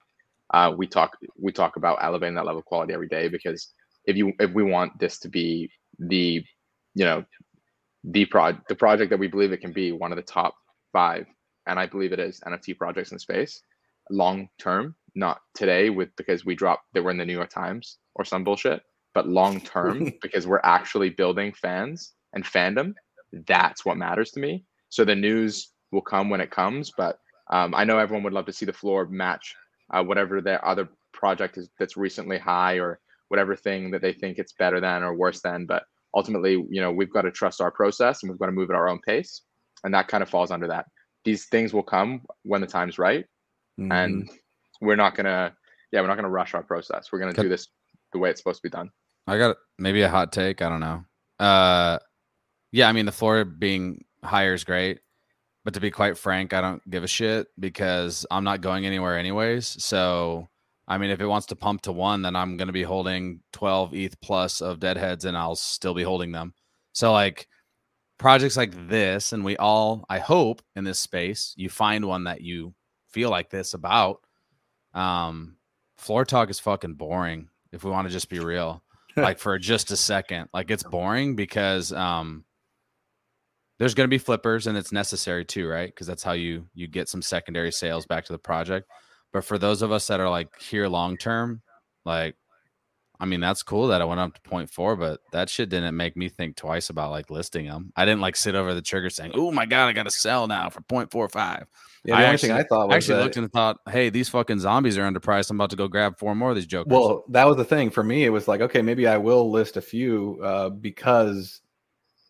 [0.54, 3.72] Uh, we talk we talk about elevating that level of quality every day because
[4.06, 6.44] if you if we want this to be the
[6.94, 7.24] you know
[8.04, 10.54] the prod the project that we believe it can be one of the top
[10.92, 11.26] five
[11.66, 13.62] and i believe it is nft projects in space
[14.10, 17.98] long term not today with because we dropped that we're in the new york times
[18.14, 18.82] or some bullshit
[19.14, 22.92] but long term because we're actually building fans and fandom
[23.46, 24.64] that's what matters to me.
[24.90, 27.18] So the news will come when it comes but
[27.50, 29.54] um, i know everyone would love to see the floor match
[29.92, 32.98] uh, whatever their other project is that's recently high or
[33.32, 36.92] whatever thing that they think it's better than or worse than but ultimately you know
[36.92, 39.40] we've got to trust our process and we've got to move at our own pace
[39.84, 40.84] and that kind of falls under that
[41.24, 43.24] these things will come when the time's right
[43.80, 43.90] Mhm.
[43.90, 44.30] and
[44.82, 45.54] we're not gonna
[45.92, 47.68] yeah we're not gonna rush our process we're gonna Could- do this
[48.12, 48.90] the way it's supposed to be done
[49.26, 50.60] I got maybe a hot take.
[50.62, 51.04] I don't know.
[51.38, 51.98] Uh,
[52.72, 54.98] yeah, I mean the floor being higher is great,
[55.64, 59.16] but to be quite frank, I don't give a shit because I'm not going anywhere
[59.16, 59.64] anyways.
[59.82, 60.48] So,
[60.88, 63.40] I mean, if it wants to pump to one, then I'm going to be holding
[63.52, 66.54] 12 ETH plus of deadheads, and I'll still be holding them.
[66.92, 67.48] So, like
[68.18, 72.40] projects like this, and we all, I hope, in this space, you find one that
[72.40, 72.74] you
[73.10, 74.20] feel like this about.
[74.94, 75.56] Um,
[75.96, 77.48] floor talk is fucking boring.
[77.72, 78.82] If we want to just be real
[79.16, 80.48] like for just a second.
[80.52, 82.44] Like it's boring because um
[83.78, 85.88] there's going to be flippers and it's necessary too, right?
[85.88, 88.88] Because that's how you you get some secondary sales back to the project.
[89.32, 91.62] But for those of us that are like here long term,
[92.04, 92.36] like
[93.20, 95.96] I mean that's cool that I went up to point four, but that shit didn't
[95.96, 97.92] make me think twice about like listing them.
[97.96, 100.46] I didn't like sit over the trigger saying, "Oh my god, I got to sell
[100.48, 101.66] now for point four five.
[102.04, 104.10] yeah, the I only thing I actually- thought I actually that, looked and thought, "Hey,
[104.10, 105.50] these fucking zombies are underpriced.
[105.50, 107.90] I'm about to go grab four more of these jokers." well, that was the thing
[107.90, 108.24] for me.
[108.24, 111.60] It was like, okay, maybe I will list a few uh, because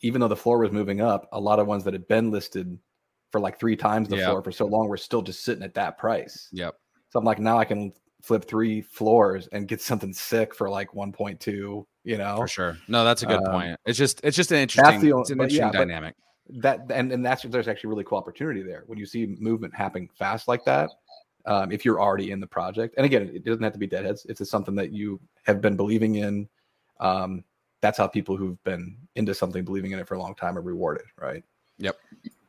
[0.03, 2.79] even though the floor was moving up, a lot of ones that had been listed
[3.31, 4.27] for like three times the Yeah.
[4.27, 6.49] floor for so long were still just sitting at that price.
[6.53, 6.75] yep.
[7.13, 10.93] So I'm like, now I can flip three floors and get something sick for like
[10.93, 11.45] 1.2.
[12.05, 12.79] You know, For sure.
[12.89, 13.79] No, that's a good Um, point.
[13.85, 16.15] It's just it's just an interesting the it's an interesting yeah, dynamic.
[16.49, 20.09] that and and that's there's actually really cool opportunity there when you see movement happening
[20.19, 20.91] fast like that.
[21.45, 24.25] Um, if you're already in the project, and again, it doesn't have to be deadheads.
[24.25, 26.49] If it's something that you have been believing in,
[26.99, 27.45] um,
[27.83, 30.63] that's how people who've been into something, believing in it for a long time, are
[30.63, 31.45] rewarded, right?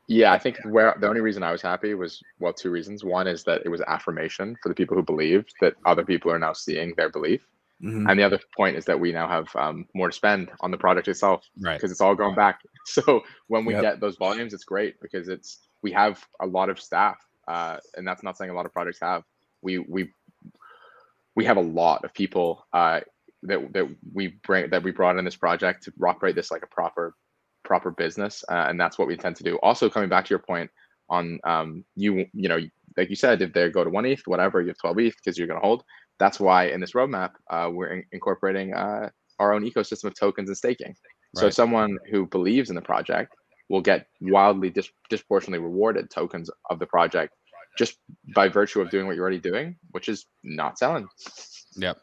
[0.08, 3.28] Yeah i think where the only reason i was happy was well two reasons one
[3.28, 6.54] is that it was affirmation for the people who believed that other people are now
[6.54, 7.48] seeing their belief
[7.84, 8.10] Mhm.
[8.10, 10.78] and the other point is that we now have um, more to spend on the
[10.78, 11.76] project itself Right.
[11.76, 12.62] because it's all going back.
[12.86, 13.82] So when we Yep.
[13.82, 18.08] get those volumes, it's great because it's we have a lot of staff, uh, and
[18.08, 19.24] that's not saying a lot of projects have.
[19.62, 20.14] We we
[21.36, 23.02] we have a lot of people uh,
[23.44, 26.68] that that we bring that we brought in this project to operate this like a
[26.68, 27.16] proper
[27.64, 29.58] proper business, uh, and that's what we intend to do.
[29.64, 30.70] Also, coming back to your point
[31.10, 32.60] on um, you you know
[32.98, 35.38] like you said, if they go to one ETH, whatever, you have twelve ETH because
[35.38, 35.84] you're going to hold.
[36.20, 40.50] That's why in this roadmap uh, we're in- incorporating uh, our own ecosystem of tokens
[40.50, 40.96] and staking.
[41.36, 43.34] So someone who believes in the project
[43.68, 47.34] will get wildly dis- disproportionately rewarded tokens of the project
[47.76, 47.98] just
[48.36, 51.08] by virtue of doing what you're already doing, which is not selling.
[51.76, 51.98] Yep.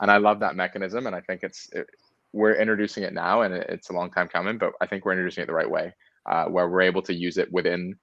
[0.00, 1.88] And I love that mechanism, and I think it's it,
[2.32, 5.42] we're introducing it now, and it's a long time coming, but I think we're introducing
[5.42, 5.94] it the right way,
[6.26, 7.94] uh, where we're able to use it within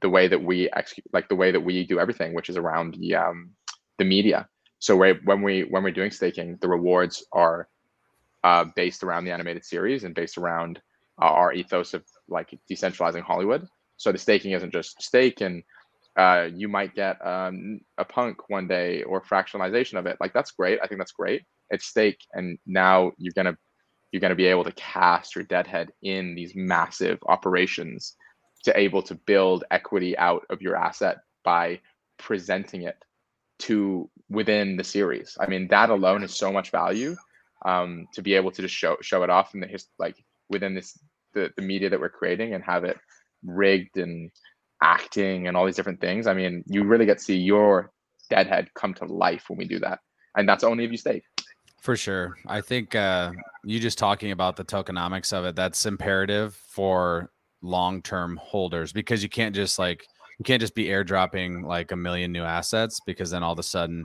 [0.00, 2.94] the way that we execute, like the way that we do everything, which is around
[2.94, 3.50] the um,
[3.98, 4.48] the media.
[4.78, 7.68] So when we when we're doing staking, the rewards are
[8.42, 10.80] uh, based around the animated series and based around
[11.20, 13.66] uh, our ethos of like decentralizing Hollywood.
[13.96, 15.62] So the staking isn't just stake and
[16.16, 20.16] uh, you might get um, a punk one day or fractionalization of it.
[20.20, 20.78] Like that's great.
[20.82, 21.42] I think that's great.
[21.70, 23.56] It's stake, and now you're gonna
[24.12, 28.16] you're gonna be able to cast your deadhead in these massive operations
[28.64, 31.80] to able to build equity out of your asset by
[32.18, 32.96] presenting it
[33.58, 35.36] to within the series.
[35.40, 37.16] I mean, that alone is so much value
[37.64, 40.16] um, to be able to just show show it off in the his like
[40.48, 40.98] within this
[41.34, 42.98] the, the media that we're creating and have it
[43.44, 44.30] rigged and
[44.82, 46.26] acting and all these different things.
[46.26, 47.92] I mean, you really get to see your
[48.30, 50.00] deadhead come to life when we do that.
[50.36, 51.22] And that's only if you stay.
[51.82, 52.36] For sure.
[52.46, 53.32] I think uh,
[53.64, 59.20] you just talking about the tokenomics of it, that's imperative for long term holders because
[59.20, 60.06] you can't just like,
[60.38, 63.64] you can't just be airdropping like a million new assets because then all of a
[63.64, 64.04] sudden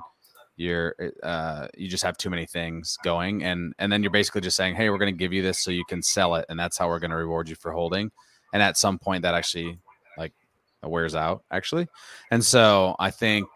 [0.56, 4.58] you're uh, you just have too many things going and and then you're basically just
[4.58, 6.80] saying hey we're going to give you this so you can sell it and that's
[6.80, 8.12] how we're going to reward you for holding
[8.54, 9.78] and at some point that actually
[10.18, 10.34] like
[10.82, 11.88] wears out actually
[12.32, 13.48] and so i think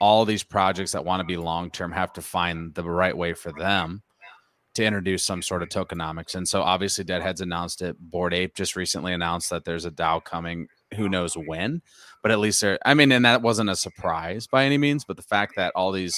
[0.00, 3.34] all these projects that want to be long term have to find the right way
[3.34, 4.02] for them
[4.74, 6.36] to introduce some sort of tokenomics.
[6.36, 7.96] And so obviously deadheads announced it.
[7.98, 10.68] Bored ape just recently announced that there's a dao coming.
[10.94, 11.82] Who knows when?
[12.22, 15.16] But at least there i mean and that wasn't a surprise by any means but
[15.16, 16.16] the fact that all these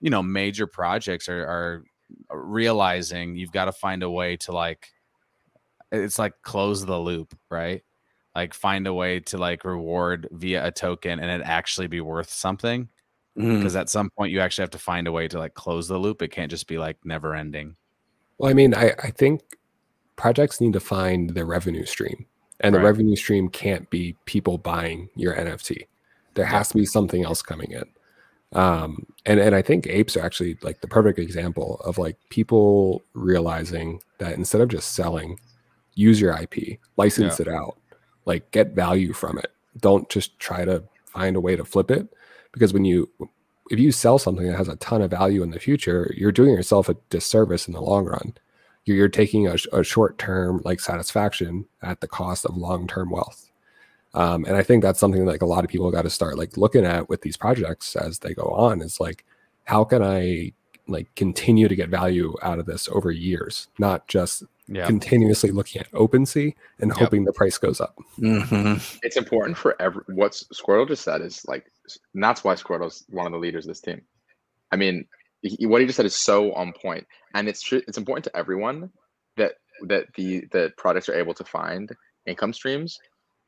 [0.00, 1.84] you know major projects are, are
[2.30, 4.88] uh, realizing you've got to find a way to like
[5.90, 7.82] it's like close the loop right?
[8.34, 12.30] Like find a way to like reward via a token and it actually be worth
[12.30, 12.88] something
[13.36, 13.58] Mm.
[13.58, 15.98] because at some point you actually have to find a way to like close the
[15.98, 17.74] loop it can't just be like never ending
[18.38, 19.42] Well, I mean, I, I think
[20.16, 22.26] projects need to find their revenue stream,
[22.60, 22.80] and Right.
[22.80, 25.86] the revenue stream can't be people buying your NFT.
[26.34, 27.84] There has to be something else coming in.
[28.52, 33.02] Um, and and I think apes are actually like the perfect example of like people
[33.14, 35.40] realizing that instead of just selling,
[35.94, 37.76] use your IP, license it out,
[38.26, 39.50] like get value from it.
[39.80, 42.06] Don't just try to find a way to flip it,
[42.54, 43.10] because when you
[43.70, 46.50] if you sell something that has a ton of value in the future, you're doing
[46.50, 48.34] yourself a disservice in the long run.
[48.84, 53.10] You're, you're taking a, a short term like satisfaction at the cost of long term
[53.10, 53.50] wealth.
[54.14, 56.56] Um, and I think that's something like a lot of people got to start like
[56.56, 58.80] looking at with these projects as they go on.
[58.80, 59.24] Is like,
[59.64, 60.52] how can I
[60.86, 65.80] like continue to get value out of this over years, not just yeah continuously looking
[65.80, 66.96] at OpenSea and Yep.
[66.98, 67.98] hoping the price goes up.
[68.18, 68.98] Mhm.
[69.02, 71.70] It's important for every what Squirtle just said is like,
[72.14, 74.02] and that's why Squirtle's one of the leaders of this team.
[74.72, 75.06] I mean,
[75.42, 78.90] he, what he just said is so on point, and it's it's important to everyone
[79.36, 79.52] that
[79.88, 81.90] that the the products are able to find
[82.26, 82.98] income streams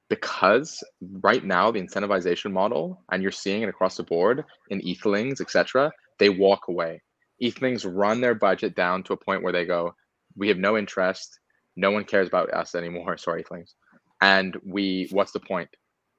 [0.08, 0.82] because
[1.22, 5.90] right now the incentivization model, and you're seeing it across the board in ethlings, etc.
[6.18, 7.02] They walk away.
[7.42, 9.94] Ethlings run their budget down to a point where they go,
[10.36, 11.38] "We have no interest.
[11.76, 13.74] No one cares about us anymore." Sorry, ethlings.
[14.20, 15.68] And we, what's the point?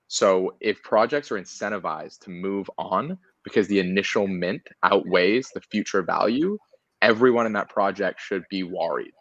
[0.08, 6.02] So if projects are incentivized to move on because the initial mint outweighs the future
[6.02, 6.58] value,
[7.02, 9.13] everyone in that project should be worried.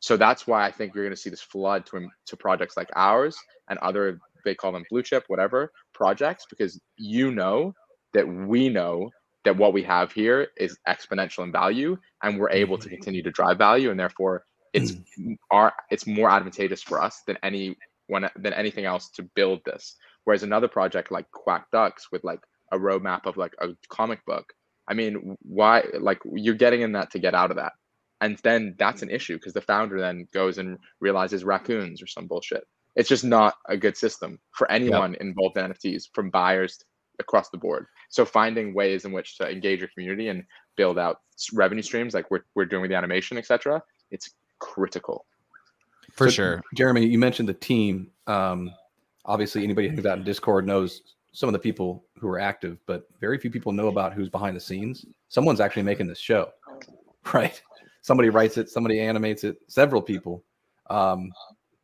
[0.00, 2.90] So that's why I think you're going to see this flood to to projects like
[2.94, 3.36] ours
[3.68, 7.72] and other they call them blue chip whatever projects because you know
[8.12, 9.10] that we know
[9.44, 12.96] that what we have here is exponential in value and we're able to mm-hmm.
[12.96, 14.44] continue to drive value and therefore
[14.74, 15.36] it's mm.
[15.50, 17.74] our it's more advantageous for us than any
[18.08, 22.40] one than anything else to build this whereas another project like quack ducks with like
[22.72, 24.52] a roadmap of like a comic book
[24.88, 27.72] i mean why like you're getting in that to get out of that.
[28.20, 32.26] And then that's an issue because the founder then goes and realizes raccoons or some
[32.26, 32.66] bullshit.
[32.96, 36.82] It's just not a good system for anyone involved in nfts from buyers
[37.18, 37.86] across the board.
[38.08, 40.44] So finding ways in which to engage your community and
[40.76, 41.20] build out
[41.52, 45.26] revenue streams like we're, we're doing with the animation etc it's critical.
[46.12, 46.62] For So, sure.
[46.74, 48.10] Jeremy, you mentioned the team.
[48.26, 48.70] Um,
[49.24, 53.08] obviously, anybody who's out in Discord knows some of the people who are active, but
[53.20, 55.04] very few people know about who's behind the scenes.
[55.28, 56.50] Someone's actually making this show,
[57.34, 57.60] right?
[58.02, 60.44] Somebody writes it, somebody animates it, several people.
[60.90, 61.32] Um,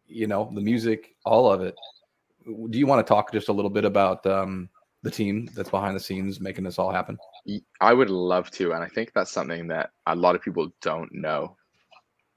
[0.06, 1.74] you know, the music, all of it.
[2.44, 4.68] Do you want to talk just a little bit about um,
[5.02, 7.18] the team that's behind the scenes making this all happen?
[7.80, 11.12] I would love to, and I think that's something that a lot of people don't
[11.12, 11.56] know.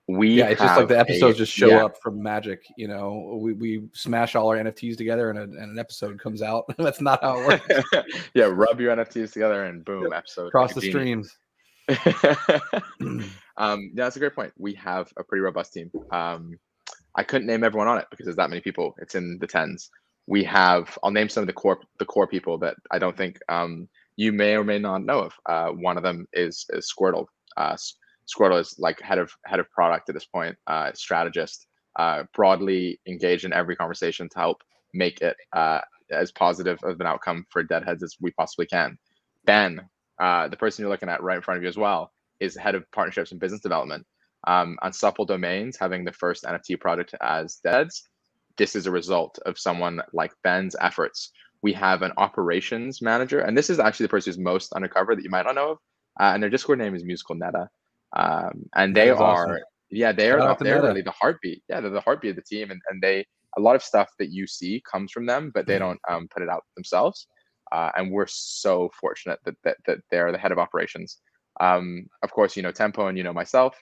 [0.08, 2.66] We yeah, it's just like the episodes a- just show yeah, up from magic.
[2.76, 6.42] You know, we, we smash all our NFTs together and, a, and an episode comes
[6.42, 6.66] out.
[6.78, 8.08] That's not how it works.
[8.34, 11.24] yeah, rub your NFTs together and boom, episode Across the like a genie.
[11.24, 11.38] streams.
[13.58, 14.54] um, yeah, that's a great point.
[14.58, 15.92] We have a pretty robust team.
[16.12, 16.58] Um,
[17.16, 18.96] I couldn't name everyone on it because there's that many people.
[19.00, 19.90] It's in the tens.
[20.28, 20.98] We have.
[21.04, 24.32] I'll name some of the core the core people that I don't think um, you
[24.32, 25.34] may or may not know of.
[25.46, 27.28] Uh, one of them is, is Squirtle.
[27.58, 27.76] Uh,
[28.28, 33.00] Squirtle is like head of head of product at this point, uh, strategist, uh, broadly
[33.08, 34.62] engaged in every conversation to help
[34.94, 35.82] make it uh,
[36.12, 38.98] as positive of an outcome for Deadheads as we possibly can.
[39.46, 39.82] Ben,
[40.20, 42.76] uh, the person you're looking at right in front of you as well, is head
[42.76, 44.06] of partnerships and business development.
[44.46, 48.08] Um, on Supple Domains, having the first NFT product as Deads,
[48.58, 51.32] this is a result of someone like Ben's efforts.
[51.62, 55.24] We have an operations manager, and this is actually the person who's most undercover that
[55.24, 55.78] you might not know of.
[56.20, 57.70] Uh, and their Discord name is Musical Neta,
[58.16, 59.58] um, and they are awesome.
[59.92, 61.64] yeah they are the- they're really the heartbeat.
[61.70, 63.26] Yeah, they're the heartbeat of the team, and, and they
[63.58, 66.42] a lot of stuff that you see comes from them, but they don't um, put
[66.44, 67.28] it out themselves.
[67.72, 71.20] Uh, and we're so fortunate that, that that they're the head of operations.
[71.60, 73.76] Um, of course, you know Tempo and you know myself,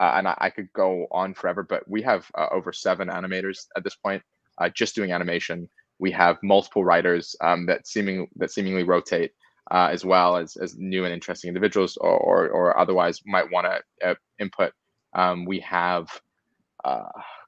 [0.00, 3.66] uh, and I, I could go on forever, but we have uh, over seven animators
[3.76, 4.22] at this point,
[4.60, 5.68] uh, just doing animation.
[5.98, 9.32] We have multiple writers um, that seeming that seemingly rotate,
[9.70, 13.66] uh, as well as as new and interesting individuals, or or, or otherwise might want
[13.66, 14.72] to uh, input.
[15.14, 16.08] Um, we have,
[16.84, 17.04] uh,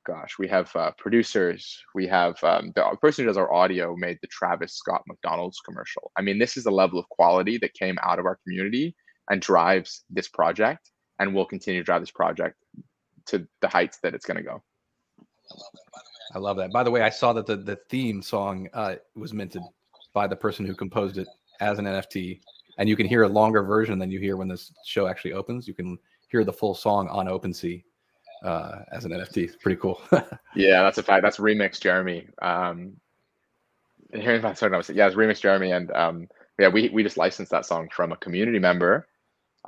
[0.06, 1.82] gosh, we have uh, producers.
[1.94, 6.12] We have um, the person who does our audio made the Travis Scott McDonald's commercial.
[6.16, 8.94] I mean, this is the level of quality that came out of our community
[9.28, 12.56] and drives this project and will continue to drive this project
[13.26, 14.62] to the heights that it's going to go.
[16.34, 16.72] I love that.
[16.72, 19.62] By the way, I saw that the, the theme song uh, was minted
[20.14, 21.28] by the person who composed it
[21.60, 22.40] as an NFT,
[22.78, 25.66] and you can hear a longer version than you hear when this show actually opens.
[25.66, 27.82] You can hear the full song on OpenSea
[28.44, 29.44] uh, as an NFT.
[29.44, 30.00] It's pretty cool.
[30.54, 31.22] Yeah, that's a fact.
[31.22, 32.28] That's remix Jeremy.
[32.40, 32.96] Um,
[34.14, 37.66] hearing about certain, yeah, it's remix Jeremy, and um, yeah, we we just licensed that
[37.66, 39.06] song from a community member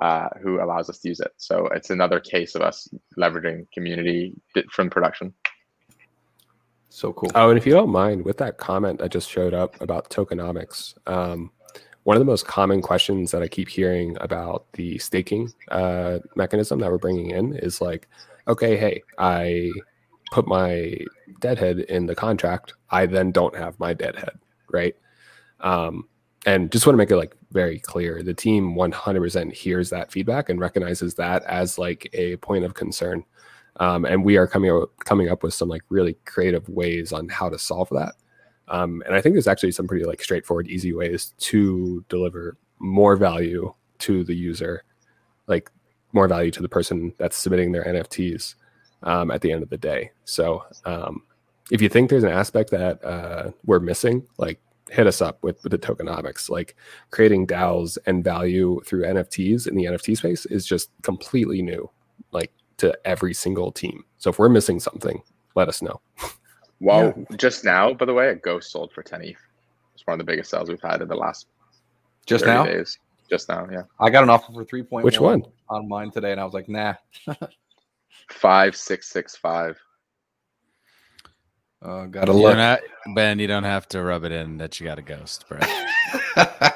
[0.00, 1.32] uh, who allows us to use it.
[1.36, 4.34] So it's another case of us leveraging community
[4.70, 5.34] from production.
[6.88, 7.30] so cool.
[7.34, 10.94] Oh, and if you don't mind, with that comment that just showed up about tokenomics,
[11.06, 11.50] um,
[12.08, 16.78] one of the most common questions that I keep hearing about the staking uh, mechanism
[16.78, 18.08] that we're bringing in is like,
[18.48, 19.70] okay, hey, I
[20.32, 20.96] put my
[21.40, 22.72] deadhead in the contract.
[22.88, 24.38] I then don't have my deadhead,
[24.72, 24.96] right?
[25.60, 26.08] Um,
[26.46, 30.48] and just want to make it like very clear the team 100% hears that feedback
[30.48, 33.22] and recognizes that as like a point of concern
[33.80, 37.28] um, and we are coming up, coming up with some like really creative ways on
[37.28, 38.14] how to solve that.
[38.68, 43.16] Um, and I think there's actually some pretty like straightforward, easy ways to deliver more
[43.16, 44.84] value to the user,
[45.46, 45.70] like
[46.12, 48.54] more value to the person that's submitting their NFTs
[49.02, 50.10] um, at the end of the day.
[50.24, 51.22] So um,
[51.70, 55.62] if you think there's an aspect that uh, we're missing, like hit us up with,
[55.62, 56.48] with the tokenomics.
[56.48, 56.76] Like
[57.10, 61.90] creating DAOs and value through NFTs in the NFT space is just completely new.
[62.32, 64.04] Like to every single team.
[64.18, 65.22] So if we're missing something,
[65.54, 66.00] let us know.
[66.80, 69.36] Well, just now, by the way, a ghost sold for 10 ETH.
[69.94, 71.48] It's one of the biggest sales we've had in the last
[72.26, 72.98] Just now, days.
[73.28, 73.82] Just now, yeah.
[73.98, 75.04] I got an offer for three point.
[75.04, 75.42] Which one?
[75.68, 76.94] on mine today, and I was like, nah.
[78.30, 79.78] Five six six five.
[81.80, 82.56] Uh, gotta You look.
[82.56, 85.60] don't ben, you don't have to rub it in that you got a ghost, bro.
[86.34, 86.74] that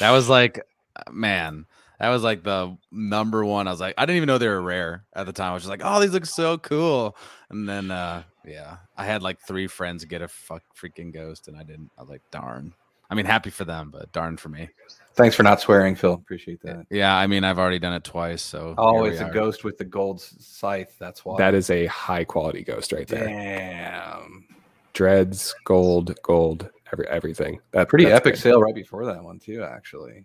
[0.00, 0.60] was like,
[1.08, 1.66] man,
[2.00, 3.68] that was like the number one.
[3.68, 5.50] I was like, I didn't even know they were rare at the time.
[5.50, 7.16] I was just like, oh, these look so cool.
[7.48, 11.56] And then, uh, yeah, I had like three friends get a fuck freaking ghost, and
[11.56, 11.90] I didn't.
[11.96, 12.74] I was like, darn.
[13.10, 14.70] I mean, happy for them, but darn for me.
[15.14, 16.14] Thanks for not swearing, Phil.
[16.14, 16.86] Appreciate that.
[16.88, 19.84] Yeah, I mean, I've already done it twice, so Oh, it's a ghost with the
[19.84, 20.96] gold scythe.
[20.98, 21.36] That's why.
[21.36, 23.26] That is a high quality ghost right there.
[23.26, 24.46] damn.
[24.94, 27.60] Dreads, gold, gold, every everything.
[27.72, 28.40] That Pretty that's epic good.
[28.40, 30.24] sale right before that one too, actually.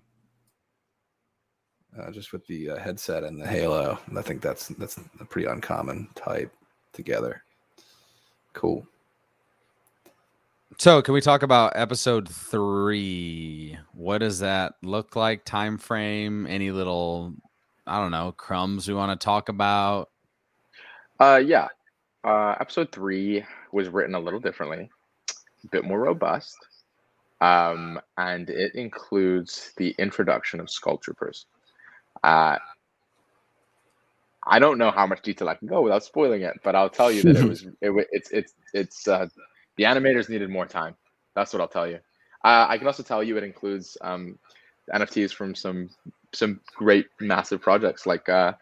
[1.98, 5.48] Uh, just with the uh, headset and the halo, I think that's that's a pretty
[5.48, 6.54] uncommon type
[6.94, 7.44] together.
[8.58, 8.88] Cool.
[10.80, 13.78] So, can we talk about episode three?
[13.94, 15.46] What does that look like?
[15.46, 16.48] Time frame?
[16.48, 17.36] Any little,
[17.86, 20.10] I don't know, crumbs we want to talk about?
[21.20, 21.68] Uh, yeah.
[22.24, 24.90] Uh, episode three was written a little differently,
[25.64, 26.58] a bit more robust,
[27.42, 31.46] um, and it includes the introduction of Skull Troopers.
[32.24, 32.58] Uh,
[34.50, 37.12] I don't know how much detail I can go without spoiling it, but I'll tell
[37.12, 39.28] you that it was it, it's it's it's uh,
[39.76, 40.96] the animators needed more time.
[41.36, 42.00] That's what I'll tell you.
[42.44, 44.38] Uh, I can also tell you it includes um,
[44.94, 45.90] NFTs from some
[46.34, 48.54] some great massive projects like uh,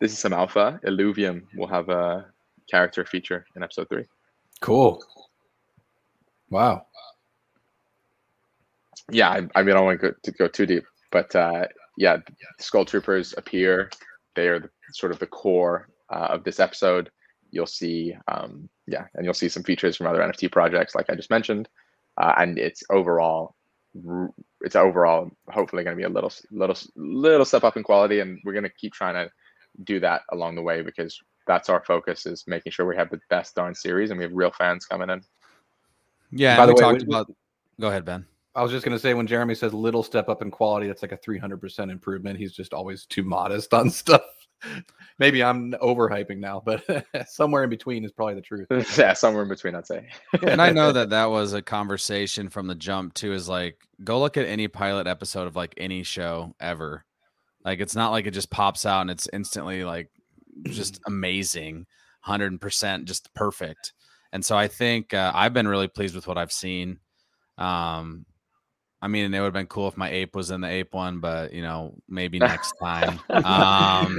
[0.00, 0.80] this is some alpha.
[0.84, 2.26] Illuvium will have a
[2.70, 4.04] character feature in episode three.
[4.60, 5.02] Cool.
[6.50, 6.86] Wow.
[9.10, 11.66] Yeah, I, I mean, I don't want to go, to go too deep, but uh,
[11.96, 12.18] yeah,
[12.58, 13.90] Skull Troopers appear.
[14.34, 17.10] They are the, sort of the core uh, of this episode.
[17.50, 21.14] You'll see, um, yeah, and you'll see some features from other NFT projects, like I
[21.14, 21.68] just mentioned,
[22.18, 23.54] uh, and it's overall,
[24.60, 28.38] it's overall hopefully going to be a little, little, little step up in quality, and
[28.44, 29.30] we're going to keep trying to
[29.84, 33.20] do that along the way because that's our focus is making sure we have the
[33.30, 35.22] best darn series and we have real fans coming in.
[36.30, 37.32] Yeah, By the we way, talked when- about.
[37.80, 38.26] Go ahead, Ben.
[38.54, 41.12] I was just gonna say when Jeremy says little step up in quality, that's like
[41.12, 42.38] a three hundred percent improvement.
[42.38, 44.22] He's just always too modest on stuff.
[45.18, 46.84] Maybe I'm overhyping now, but
[47.28, 48.68] somewhere in between is probably the truth.
[48.98, 50.08] yeah, somewhere in between, I'd say.
[50.42, 53.32] and I know that that was a conversation from the jump too.
[53.32, 57.04] Is like go look at any pilot episode of like any show ever.
[57.64, 60.10] Like it's not like it just pops out and it's instantly like
[60.66, 61.86] just amazing,
[62.20, 63.92] hundred percent, just perfect.
[64.32, 67.00] And so I think uh, I've been really pleased with what I've seen.
[67.56, 68.24] Um,
[69.00, 71.20] I mean, it would have been cool if my ape was in the ape one,
[71.20, 73.20] but you know, maybe next time.
[73.30, 74.18] Um,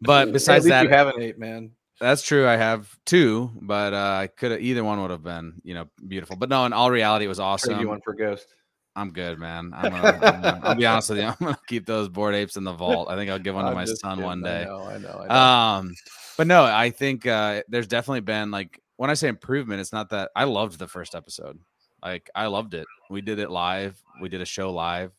[0.00, 1.70] but besides that, you have an ape, man.
[2.00, 2.48] that's true.
[2.48, 5.86] I have two, but uh, I could have either one would have been, you know,
[6.08, 6.36] beautiful.
[6.36, 7.78] But no, in all reality, it was awesome.
[7.80, 8.46] you one for Ghost.
[8.94, 9.72] I'm good, man.
[9.74, 11.24] I'm gonna, I'm gonna- I'll be honest with you.
[11.28, 13.08] I'm gonna keep those Bored Apes in the vault.
[13.08, 14.24] I think I'll give one to my son kidding.
[14.24, 14.64] one I day.
[14.66, 15.34] know, I know, I know.
[15.34, 15.94] Um,
[16.36, 20.10] but no, I think uh, there's definitely been like when I say improvement, it's not
[20.10, 21.58] that I loved the first episode.
[22.02, 22.86] Like I loved it.
[23.10, 24.02] We did it live.
[24.20, 25.12] We did a show live.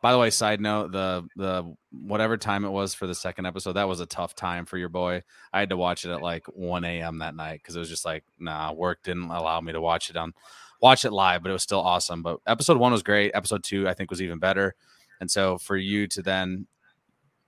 [0.00, 3.74] By the way, side note, the the whatever time it was for the second episode,
[3.74, 5.22] that was a tough time for your boy.
[5.52, 7.18] I had to watch it at like 1 a.m.
[7.18, 10.16] that night because it was just like, nah, work didn't allow me to watch it
[10.16, 10.34] on
[10.82, 12.22] watch it live, but it was still awesome.
[12.22, 13.30] But episode one was great.
[13.34, 14.74] Episode two, I think, was even better.
[15.20, 16.66] And so for you to then,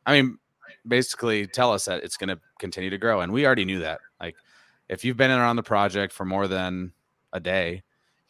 [0.06, 0.38] I mean,
[0.86, 4.00] basically tell us that it's going to continue to grow, and we already knew that.
[4.20, 4.36] Like,
[4.88, 6.92] if you've been around the project for more than
[7.32, 7.82] a day,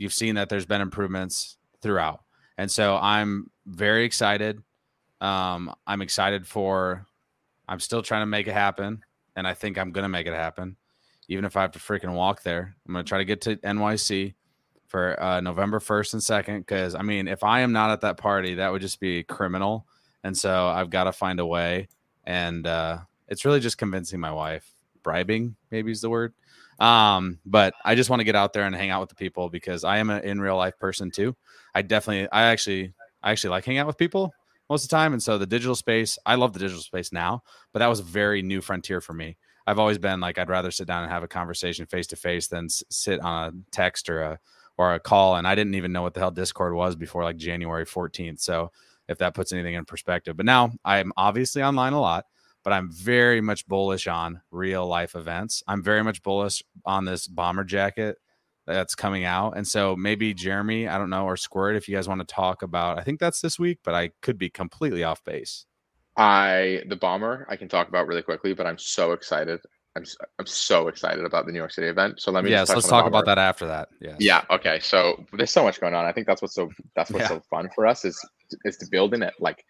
[0.04, 2.22] you've seen that there's been improvements throughout.
[2.56, 4.62] And so I'm very excited.
[5.20, 7.06] Um, I'm excited for.
[7.66, 9.02] I'm still trying to make it happen,
[9.34, 10.76] and I think I'm gonna make it happen,
[11.28, 12.76] even if I have to freaking walk there.
[12.86, 14.34] I'm gonna try to get to NYC
[14.86, 18.18] for uh, November 1st and 2nd because I mean, if I am not at that
[18.18, 19.86] party, that would just be criminal.
[20.22, 21.88] And so I've got to find a way,
[22.24, 22.98] and uh,
[23.28, 26.34] it's really just convincing my wife, bribing maybe is the word.
[26.80, 29.48] Um, but I just want to get out there and hang out with the people
[29.48, 31.36] because I am an in real life person too.
[31.74, 34.32] I definitely, I actually, I actually like hanging out with people
[34.68, 35.12] most of the time.
[35.12, 38.04] And so the digital space, I love the digital space now, but that was a
[38.04, 39.36] very new frontier for me.
[39.66, 42.48] I've always been like, I'd rather sit down and have a conversation face to face
[42.48, 44.38] than s- sit on a text or a,
[44.76, 45.36] or a call.
[45.36, 48.40] And I didn't even know what the hell Discord was before like January 14th.
[48.40, 48.72] So
[49.08, 52.24] if that puts anything in perspective, but now I'm obviously online a lot,
[52.64, 55.62] but I'm very much bullish on real life events.
[55.68, 58.16] I'm very much bullish on this bomber jacket
[58.66, 59.56] that's coming out.
[59.56, 62.62] And so maybe Jeremy, I don't know, or Squirt, if you guys want to talk
[62.62, 65.66] about, I think that's this week, but I could be completely off base.
[66.16, 69.60] I the bomber I can talk about really quickly, but I'm so excited.
[69.96, 70.04] I'm
[70.38, 72.20] I'm so excited about the New York City event.
[72.20, 73.88] So let me yes, just let's talk about that after that.
[74.00, 74.16] Yeah.
[74.18, 74.44] Yeah.
[74.50, 74.78] Okay.
[74.80, 76.04] So there's so much going on.
[76.04, 77.28] I think that's what's so that's what's Yeah.
[77.28, 78.18] so fun for us is
[78.64, 79.34] is to build in it.
[79.40, 79.64] Like,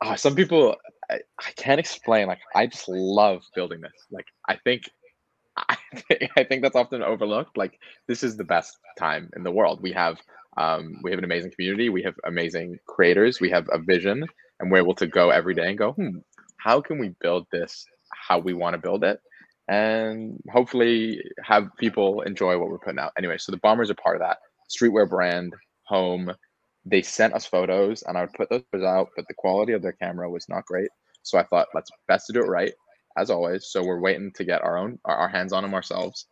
[0.00, 0.76] uh, some people
[1.10, 1.18] I,
[1.56, 2.28] can't explain.
[2.28, 3.92] Like, I just love building this.
[4.10, 4.82] Like, I think
[5.68, 5.76] I
[6.08, 7.56] think, I think that's often overlooked.
[7.56, 9.80] Like, this is the best time in the world.
[9.82, 10.18] We have
[10.58, 11.88] um we have an amazing community.
[11.90, 13.40] We have amazing creators.
[13.40, 14.24] We have a vision,
[14.60, 16.18] and we're able to go every day and go, hmm,
[16.58, 17.84] how can we build this
[18.28, 19.20] how we want to build it?
[19.68, 23.12] and hopefully have people enjoy what we're putting out.
[23.16, 24.38] Anyway, so the bombers are part of that
[24.68, 25.54] streetwear brand,
[25.84, 26.32] home.
[26.84, 29.92] They sent us photos, and I would put those out, but the quality of their
[29.92, 30.90] camera was not great.
[31.22, 32.72] So I thought, let's best to do it right,
[33.18, 33.68] as always.
[33.70, 36.26] So we're waiting to get our own our, our hands on them ourselves.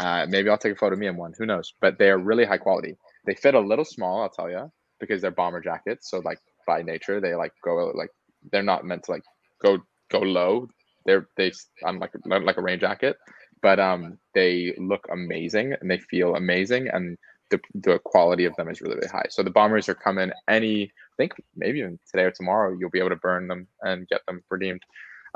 [0.00, 1.32] Uh, maybe I'll take a photo of me in one.
[1.38, 1.72] Who knows?
[1.80, 2.96] But they are really high quality.
[3.26, 4.70] They fit a little small, I'll tell you,
[5.00, 6.10] because they're bomber jackets.
[6.10, 8.10] So like by nature, they like go like
[8.50, 9.22] they're not meant to like
[9.62, 9.78] go
[10.10, 10.68] go low
[11.04, 11.52] they're they
[11.84, 13.16] I'm like like a rain jacket,
[13.62, 17.16] but um they look amazing and they feel amazing and
[17.50, 19.26] the the quality of them is really really high.
[19.30, 22.98] So the bombers are coming any I think maybe even today or tomorrow you'll be
[22.98, 24.82] able to burn them and get them redeemed.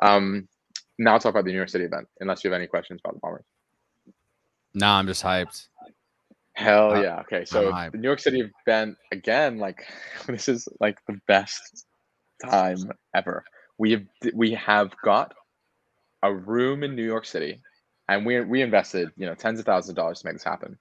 [0.02, 0.48] Um
[0.98, 3.14] now I'll talk about the New York City event, unless you have any questions about
[3.14, 3.44] the bombers.
[4.74, 5.68] No, I'm just hyped.
[6.54, 7.20] Hell Uh, yeah.
[7.20, 7.44] Okay.
[7.44, 9.86] So the New York City event again, like
[10.26, 11.86] this is like the best
[12.44, 13.44] time ever.
[13.78, 14.04] We have
[14.34, 15.34] we have got
[16.22, 17.61] a room in New York City
[18.09, 20.78] and we we invested, you know, tens of thousands of dollars to make this happen.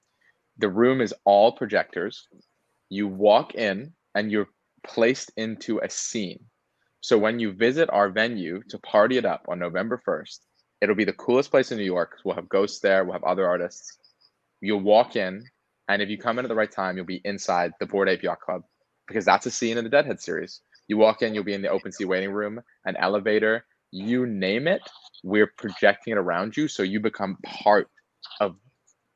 [0.60, 2.28] The room is all projectors.
[2.89, 4.49] You walk in and you're
[4.86, 6.39] placed into a scene.
[7.01, 10.39] So when you visit our venue to party it up on November 1st,
[10.82, 12.18] it'll be the coolest place in New York.
[12.26, 13.97] We'll have ghosts there, we'll have other artists.
[14.62, 15.43] You'll walk in,
[15.89, 18.24] and if you come in at the right time, you'll be inside the Bored Ape
[18.24, 18.64] Yacht Club
[19.08, 20.62] because that's a scene in the Deadhead series.
[20.88, 24.68] You walk in, you'll be in the open sea waiting room, an elevator, you name
[24.68, 24.82] it,
[25.24, 27.89] we're projecting it around you so you become part
[28.41, 28.55] of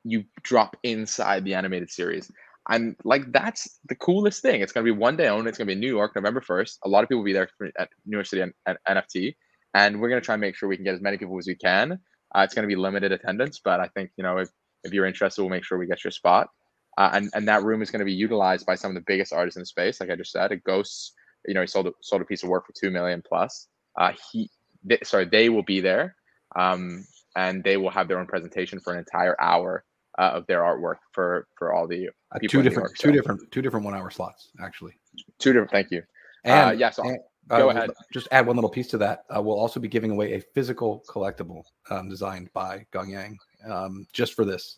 [0.03, 2.31] you drop inside the animated series.
[2.67, 4.61] I'm like, that's the coolest thing.
[4.61, 5.49] It's gonna be one day only.
[5.49, 6.79] It's gonna be in New York, November first.
[6.85, 7.49] A lot of people will be there
[7.79, 9.35] at New York City and NFT,
[9.73, 11.55] and we're gonna try and make sure we can get as many people as we
[11.55, 11.99] can.
[12.33, 14.49] Uh, it's gonna be limited attendance, but I think you know if
[14.83, 16.49] if you're interested, we'll make sure we get your spot.
[16.97, 19.31] Uh, and and that room is going to be utilized by some of the biggest
[19.31, 19.99] artists in the space.
[19.99, 21.13] Like I just said, it Ghosts,
[21.47, 23.67] you know, he sold a, sold a piece of work for two million plus.
[23.97, 24.49] Uh, he,
[24.83, 26.15] they, sorry, they will be there,
[26.55, 29.85] um, and they will have their own presentation for an entire hour
[30.17, 33.51] uh, of their artwork for for all the Uh, two different, York, two so- different,
[33.51, 34.93] two different one-hour slots actually.
[35.39, 35.71] two different.
[35.71, 36.03] Thank you.
[36.43, 37.91] And uh, yeah, and, go uh, ahead.
[38.11, 39.25] Just add one little piece to that.
[39.35, 43.37] Uh, we'll also be giving away a physical collectible um, designed by Gang Yang,
[43.69, 44.77] um, just for this.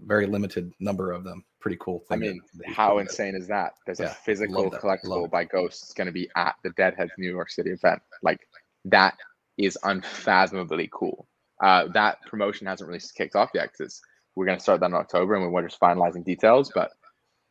[0.00, 1.44] Very limited number of them.
[1.60, 3.74] Pretty cool Thing I mean, how insane is that?
[3.86, 6.70] There's Yeah, a physical love that, love collectible by Ghosts going to be at the
[6.70, 8.02] Deadheads New York City event.
[8.20, 8.40] Like
[8.86, 9.16] that
[9.56, 11.28] is unfathomably cool.
[11.62, 14.02] Uh, that promotion hasn't really kicked off yet because
[14.36, 16.70] we're going to start that in October and we're just finalizing details.
[16.74, 16.90] But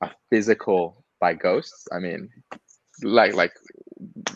[0.01, 2.29] a physical by Ghosts, I mean,
[3.03, 3.53] like like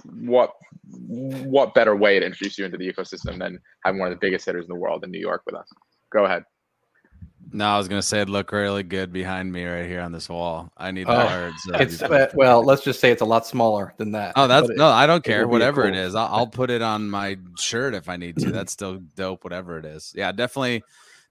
[0.05, 0.51] what
[0.89, 4.45] what better way to introduce you into the ecosystem than having one of the biggest
[4.45, 5.67] hitters in the world in New York with us?
[6.11, 6.43] Go ahead.
[7.51, 10.27] No, I was gonna say it looked really good behind me right here on this
[10.27, 10.69] wall.
[10.75, 11.55] I need Oh, the cards.
[11.63, 14.33] so It's that'd uh, well, let's just say it's a lot smaller than that.
[14.35, 15.45] Oh, that's it- no, I don't care.
[15.45, 15.99] be Whatever it cool.
[16.01, 18.51] is, I'll, I'll put it on my shirt if I need to.
[18.51, 19.43] That's still dope.
[19.45, 20.83] Whatever it is, yeah, definitely,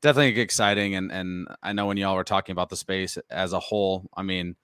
[0.06, 0.94] definitely exciting.
[0.94, 4.22] And and I know when y'all were talking about the space as a whole, I
[4.22, 4.54] mean,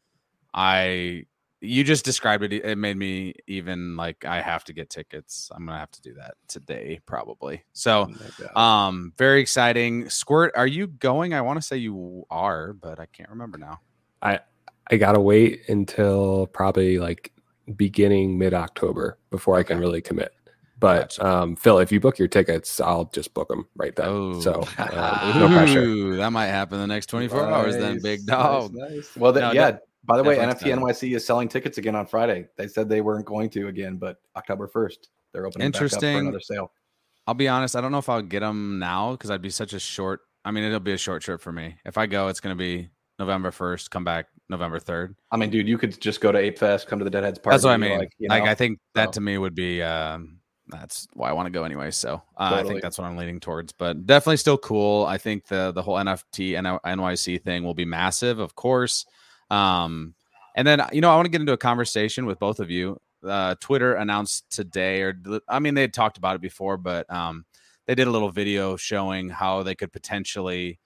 [0.54, 1.24] I
[1.60, 2.52] you just described it.
[2.52, 5.50] It made me even like I have to get tickets.
[5.52, 7.64] I'm gonna have to do that today probably.
[7.72, 8.08] So,
[8.54, 10.08] No um, very exciting.
[10.08, 11.34] Squirt, are you going?
[11.34, 13.80] I want to say you are, but I can't remember now.
[14.22, 14.40] I
[14.90, 17.32] I gotta wait until probably like
[17.76, 20.32] beginning mid October before I can really commit.
[20.82, 21.26] But Gotcha.
[21.26, 24.06] um, Phil, if you book your tickets, I'll just book them right then.
[24.08, 24.40] Oh.
[24.40, 25.80] So uh, no pressure.
[25.80, 28.74] Ooh, that might happen the next 24 hours then, big dog.
[28.74, 29.16] nice.
[29.16, 29.70] Well, then, No, yeah.
[29.70, 30.76] de- By the way, NFT exciting.
[30.80, 32.48] NYC is selling tickets again on Friday.
[32.56, 35.84] They said they weren't going to again, but October first, they're opening back up for
[35.84, 36.18] Interesting.
[36.18, 36.72] another sale.
[37.28, 37.76] I'll be honest.
[37.76, 40.20] I don't know if I'll get them now because I'd be such a short.
[40.44, 41.76] I mean, it'll be a short trip for me.
[41.86, 45.14] If I go, it's going to be November 1st, come back November 3rd.
[45.30, 47.54] I mean, dude, you could just go to Ape Fest, come to the Deadheads party.
[47.54, 47.98] That's what I mean.
[47.98, 48.42] Like, you Like.
[48.42, 49.10] I think that so.
[49.12, 50.38] to me would be, um,
[50.68, 51.90] that's why I want to go anyway.
[51.90, 55.04] So uh, I think that's what I'm leaning towards, but definitely still cool.
[55.06, 59.04] I think the, the whole NFT and NYC thing will be massive, of course.
[59.50, 60.14] Um,
[60.54, 62.98] and then, you know, I want to get into a conversation with both of you.
[63.26, 65.14] Uh, Twitter announced today, or
[65.48, 67.44] I mean, they had talked about it before, but um,
[67.86, 70.78] they did a little video showing how they could potentially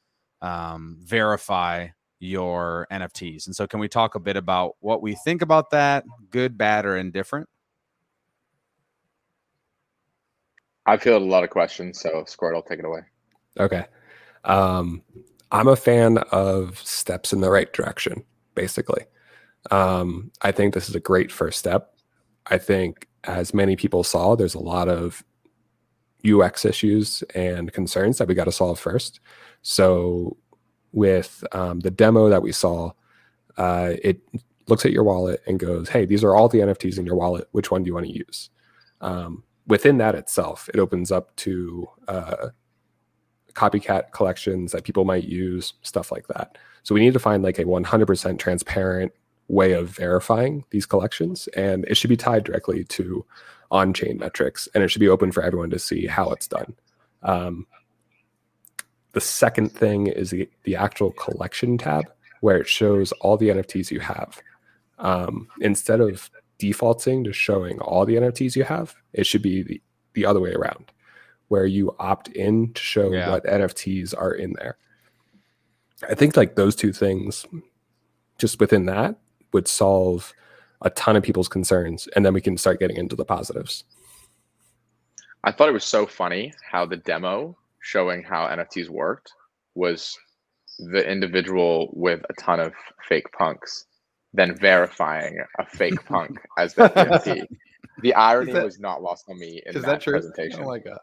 [0.43, 3.47] um, verify your NFTs.
[3.47, 6.85] And so, can we talk a bit about what we think about that, good, bad,
[6.85, 7.49] or indifferent?
[10.87, 13.01] I feel a lot of questions, so Squirt, I'll take it away.
[13.59, 13.85] Okay.
[14.45, 15.03] Um,
[15.51, 18.25] I'm a fan of steps in the right direction,
[18.55, 19.05] basically.
[19.71, 21.95] Um, I think this is a great first step.
[22.47, 25.25] I think, as many people saw, there's a lot of
[26.25, 29.21] UX issues and concerns that we got to solve first.
[29.63, 30.37] So,
[30.93, 32.93] with um, the demo that we saw,
[33.57, 34.21] uh, it
[34.69, 37.49] looks at your wallet and goes, "Hey, these are all the NFTs in your wallet.
[37.53, 38.51] Which one do you want to use?"
[39.01, 42.49] Um, within that itself, it opens up to uh,
[43.55, 46.59] copycat collections that people might use, stuff like that.
[46.83, 49.13] So we need to find like a 100% transparent
[49.49, 53.25] way of verifying these collections, and it should be tied directly to
[53.71, 56.75] on-chain metrics, and it should be open for everyone to see how it's done.
[57.23, 57.67] Um,
[59.13, 62.05] the second thing is the, the actual collection tab,
[62.41, 64.41] where it shows all the NFTs you have.
[64.99, 69.83] Um, instead of defaulting to showing all the NFTs you have, it should be the,
[70.15, 70.91] the other way around,
[71.49, 73.31] where you opt in to show Yeah.
[73.31, 74.79] what NFTs are in there.
[76.09, 77.47] I think like those two things,
[78.39, 79.17] just within that,
[79.53, 80.33] would solve
[80.83, 83.85] a ton of people's concerns, and then we can start getting into the positives.
[85.45, 89.33] I thought it was so funny how the demo showing how NFTs worked
[89.75, 90.17] was
[90.79, 92.73] the individual with a ton of
[93.09, 93.87] fake punks,
[94.35, 97.47] then verifying a fake punk as the NFT.
[98.03, 100.13] The irony that- was not lost on me in Is that, that true?
[100.15, 100.61] presentation.
[100.63, 100.99] Oh my god.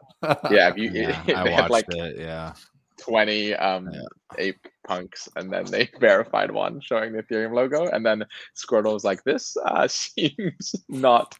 [0.50, 2.18] yeah, if you, Yeah, they I had watched like it.
[2.18, 2.52] Yeah.
[2.98, 4.00] 20 um, Yeah.
[4.38, 8.24] ape punks, and then they verified one showing the Ethereum logo, and then
[8.56, 11.36] Squirtle was like, "This uh, seems not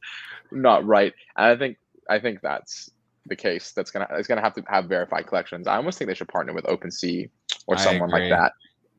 [0.50, 1.76] not right." And I think
[2.10, 2.90] I think that's
[3.26, 3.70] the case.
[3.72, 5.68] That's gonna it's gonna have to have verified collections.
[5.68, 7.30] I almost think they should partner with OpenSea
[7.68, 8.52] or someone like that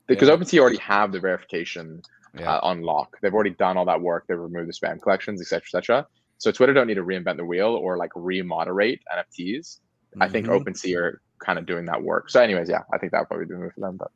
[0.08, 0.36] because Yeah.
[0.38, 2.02] OpenSea already have the verification
[2.40, 2.56] Yeah.
[2.56, 3.18] uh, on lock.
[3.22, 4.26] They've already done all that work.
[4.28, 6.08] They've removed the spam collections, etc., etc.
[6.38, 9.80] So Twitter don't need to reinvent the wheel or like remoderate NFTs.
[10.22, 10.64] I think Mhm.
[10.64, 12.30] OpenSea are kind of doing that work.
[12.30, 13.98] So, anyways, yeah, I think that would probably be the move for them.
[13.98, 14.12] But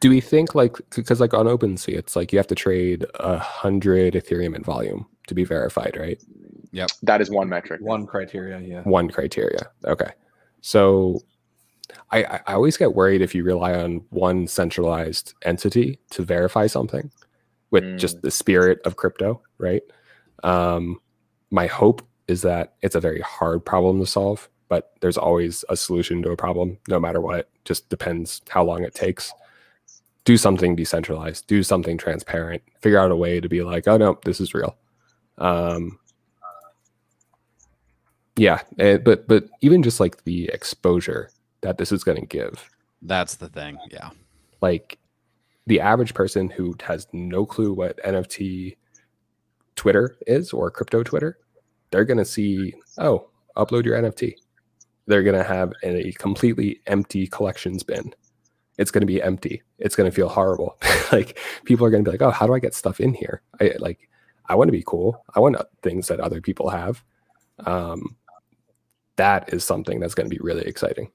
[0.00, 3.38] Do we think like because like on OpenSea, it's like you have to trade a
[3.38, 6.20] hundred Ethereum in volume to be verified, right?
[6.72, 6.86] Yeah.
[7.02, 7.80] That is one metric.
[7.80, 8.82] One criteria, yeah.
[8.82, 9.70] One criteria.
[9.84, 10.10] Okay.
[10.60, 11.20] So
[12.10, 16.66] I, I I always get worried if you rely on one centralized entity to verify
[16.66, 17.10] something
[17.74, 17.98] with Mm.
[17.98, 19.82] just the spirit of crypto, right?
[20.44, 21.00] Um,
[21.50, 25.76] my hope is that it's a very hard problem to solve, but there's always a
[25.76, 27.50] solution to a problem, no matter what.
[27.64, 29.32] Just depends how long it takes.
[30.24, 34.18] Do something decentralized, do something transparent, figure out a way to be like, oh no,
[34.24, 34.76] this is real.
[35.38, 35.98] Um,
[38.36, 41.30] yeah, eh, but but even just like the exposure
[41.62, 42.70] that this is going to give,
[43.02, 43.78] That's the thing.
[43.90, 44.10] Yeah.
[44.60, 44.98] like
[45.66, 48.76] the average person who has no clue what NFT
[49.76, 51.38] Twitter is or crypto Twitter,
[51.90, 54.34] they're going to see, oh, upload your NFT.
[55.06, 58.14] They're going to have a completely empty collections bin.
[58.78, 59.62] It's going to be empty.
[59.78, 60.76] It's going to feel horrible.
[61.12, 63.42] like people are going to be like, oh, how do I get stuff in here?
[63.60, 64.08] I like,
[64.46, 65.24] I want to be cool.
[65.34, 67.02] I want things that other people have.
[67.60, 68.16] Um,
[69.16, 71.10] that is something that's going to be really exciting.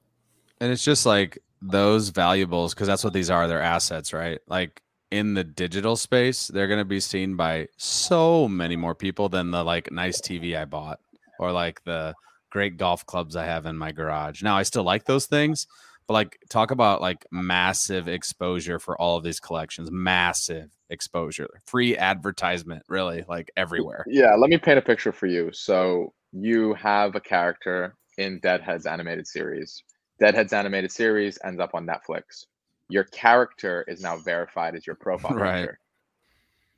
[0.60, 3.46] And it's just like those valuables, because that's what these are.
[3.46, 4.40] They're assets, right?
[4.46, 9.28] Like in the digital space, they're going to be seen by so many more people
[9.28, 11.00] than the like nice TV I bought
[11.38, 12.14] or like the
[12.50, 14.42] great golf clubs I have in my garage.
[14.42, 15.66] Now, I still like those things,
[16.06, 21.96] but like talk about like massive exposure for all of these collections, massive exposure, free
[21.96, 24.04] advertisement, really, like everywhere.
[24.08, 25.50] Yeah, let me paint a picture for you.
[25.52, 29.82] So you have a character in Deadhead's animated series.
[30.20, 32.46] Deadhead's animated series ends up on Netflix.
[32.88, 35.62] Your character is now verified as your profile Right.
[35.62, 35.78] picture.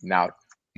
[0.03, 0.31] Now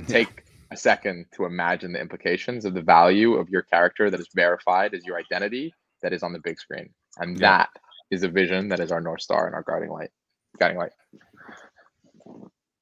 [0.09, 4.29] take a second to imagine the implications of the value of your character that is
[4.35, 6.91] verified as your identity that is on the big screen.
[7.19, 7.59] And Yeah.
[7.59, 7.71] that
[8.11, 10.11] is a vision that is our North Star and our guiding light.
[10.59, 10.93] Guiding light.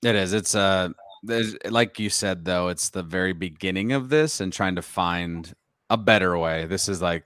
[0.02, 0.32] It is.
[0.32, 0.90] It's uh
[1.22, 5.54] there's like you said though, it's the very beginning of this and trying to find
[5.90, 6.66] a better way.
[6.66, 7.24] This is like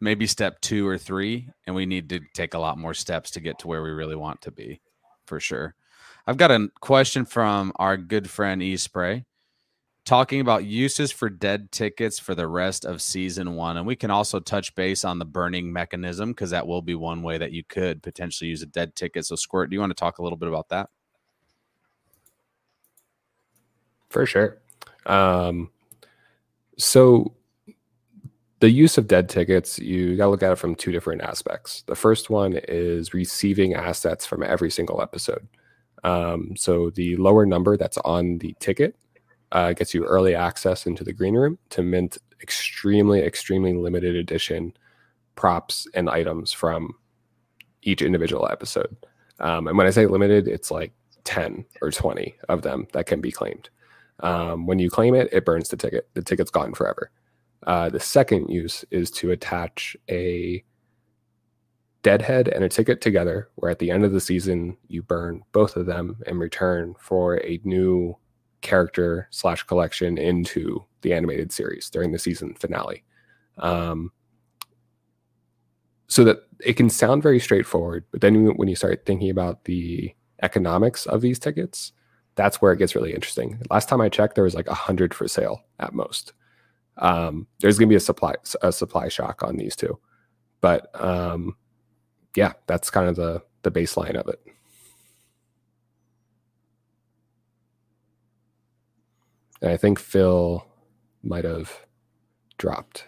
[0.00, 3.40] maybe step 2 or 3 and we need to take a lot more steps to
[3.40, 4.80] get to where we really want to be
[5.26, 5.74] for sure.
[6.26, 9.24] I've got a question from our good friend E Spray
[10.04, 14.10] talking about uses for dead tickets for the rest of season 1 and we can
[14.10, 17.62] also touch base on the burning mechanism because that will be one way that you
[17.62, 19.26] could potentially use a dead ticket.
[19.26, 20.88] So Squirt, do you want to talk a little bit about that?
[24.08, 24.58] For sure.
[25.06, 25.70] Um,
[26.76, 27.34] so
[28.60, 31.82] the use of dead tickets, you got to look at it from two different aspects.
[31.86, 35.46] The first one is receiving assets from every single episode.
[36.04, 38.96] Um, so the lower number that's on the ticket
[39.52, 44.74] uh, gets you early access into the green room to mint extremely, extremely limited edition
[45.36, 46.94] props and items from
[47.82, 48.94] each individual episode.
[49.40, 50.92] Um, and when I say limited, it's like
[51.24, 53.70] 10 or 20 of them that can be claimed.
[54.20, 56.08] Um, when you claim it, it burns the ticket.
[56.12, 57.10] The ticket's gone forever.
[57.66, 60.64] Uh, the second use is to attach a
[62.02, 65.76] deadhead and a ticket together, where at the end of the season, you burn both
[65.76, 68.16] of them in return for a new
[68.62, 73.04] character slash collection into the animated series during the season finale.
[73.58, 74.12] Um,
[76.06, 80.14] so that it can sound very straightforward, but then when you start thinking about the
[80.42, 81.92] economics of these tickets,
[82.34, 83.60] that's where it gets really interesting.
[83.70, 86.32] Last time I checked, there was like a hundred for sale at most.
[87.00, 89.98] Um, there's going to be a supply a supply shock on these two,
[90.60, 91.56] but um,
[92.36, 94.40] yeah, that's kind of the the baseline of it.
[99.62, 100.64] And I think Phil
[101.22, 101.86] might have
[102.58, 103.04] dropped.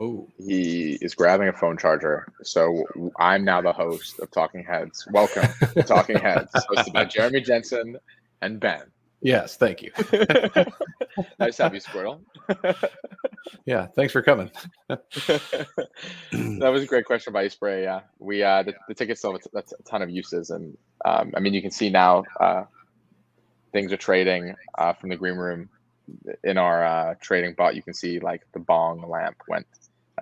[0.00, 2.32] Oh, He is grabbing a phone charger.
[2.42, 2.84] So
[3.18, 5.06] I'm now the host of Talking Heads.
[5.12, 7.96] Welcome to Talking Heads, hosted by Jeremy Jenson
[8.42, 8.84] and Ben.
[9.22, 9.90] Yes, thank you.
[11.38, 12.20] nice to have you, Squirtle.
[13.66, 14.50] Yeah, thanks for coming.
[14.88, 14.98] that
[16.58, 17.82] was a great question by Spray.
[17.82, 20.76] Yeah, we uh, the, the tickets still have a, that's a ton of uses, and
[21.04, 22.64] um, I mean you can see now uh,
[23.72, 25.68] things are trading uh, from the green room
[26.44, 27.74] in our uh, trading bot.
[27.74, 29.66] You can see like the bong lamp went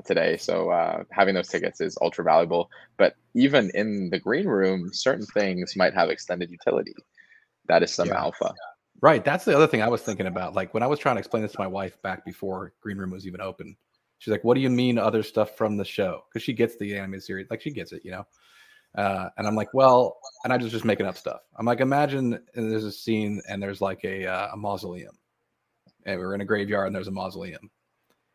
[0.04, 0.36] today.
[0.36, 2.70] So uh, having those tickets is ultra valuable.
[2.98, 6.94] But even in the green room, certain things might have extended utility.
[7.68, 8.18] That is some Yeah.
[8.18, 8.54] alpha.
[9.00, 9.24] Right.
[9.24, 10.54] That's the other thing I was thinking about.
[10.54, 13.10] Like when I was trying to explain this to my wife back before Green Room
[13.10, 13.76] was even open,
[14.18, 16.98] she's like, "What do you mean other stuff from the show?" Because she gets the
[16.98, 18.26] anime series, like she gets it, you know.
[18.96, 21.42] Uh, and I'm like, well, and I was just making up stuff.
[21.56, 25.16] I'm like, imagine and there's a scene and there's like a uh, a mausoleum,
[26.04, 27.70] and we're in a graveyard and there's a mausoleum,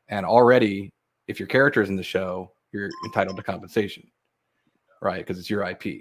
[0.08, 0.94] and already,
[1.28, 4.04] if your character is in the show, you're entitled to compensation,
[5.02, 5.20] right?
[5.20, 6.00] Because it's your IP.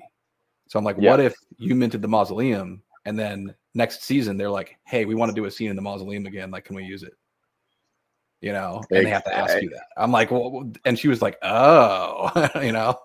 [0.68, 1.10] So I'm like, Yeah.
[1.10, 5.30] what if you minted the mausoleum and then next season they're like, hey, we want
[5.30, 6.50] to do a scene in the mausoleum again.
[6.50, 7.14] Like, can we use it?
[8.40, 9.84] You know, and they have to ask you that.
[9.96, 12.98] I'm like, well, and she was like, oh, you know,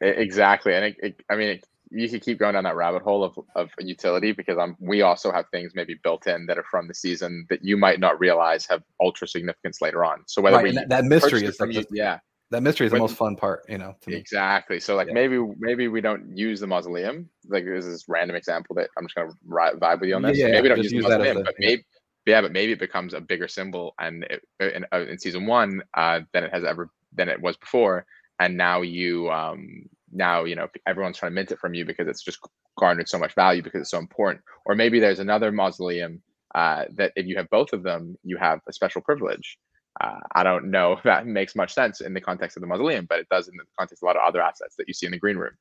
[0.00, 3.24] Exactly, and it, it, I mean, it, you could keep going down that rabbit hole
[3.24, 6.86] of, of utility because um, we also have things maybe built in that are from
[6.86, 10.22] the season that you might not realize have ultra significance later on.
[10.26, 12.18] So whether right, we that, that mystery is from you, yeah,
[12.50, 14.16] that mystery is the most fun part, you know, to me.
[14.16, 14.80] exactly.
[14.80, 15.14] So like Yeah.
[15.14, 17.28] maybe maybe we don't use the mausoleum.
[17.48, 20.38] Like this is random example that I'm just gonna ri- vibe with you on this.
[20.38, 21.84] Yeah, maybe we don't just use the mausoleum, a- but maybe
[22.26, 25.82] yeah, but maybe it becomes a bigger symbol and it, in, uh, in season one
[25.96, 28.04] uh, than it has ever than it was before.
[28.38, 32.08] And now you um now you know everyone's trying to mint it from you because
[32.08, 32.38] it's just
[32.78, 34.42] garnered so much value because it's so important.
[34.66, 36.22] Or maybe there's another mausoleum
[36.54, 39.58] uh, that if you have both of them, you have a special privilege.
[39.98, 43.06] Uh, I don't know if that makes much sense in the context of the mausoleum,
[43.08, 45.06] but it does in the context of a lot of other assets that you see
[45.06, 45.52] in the green room.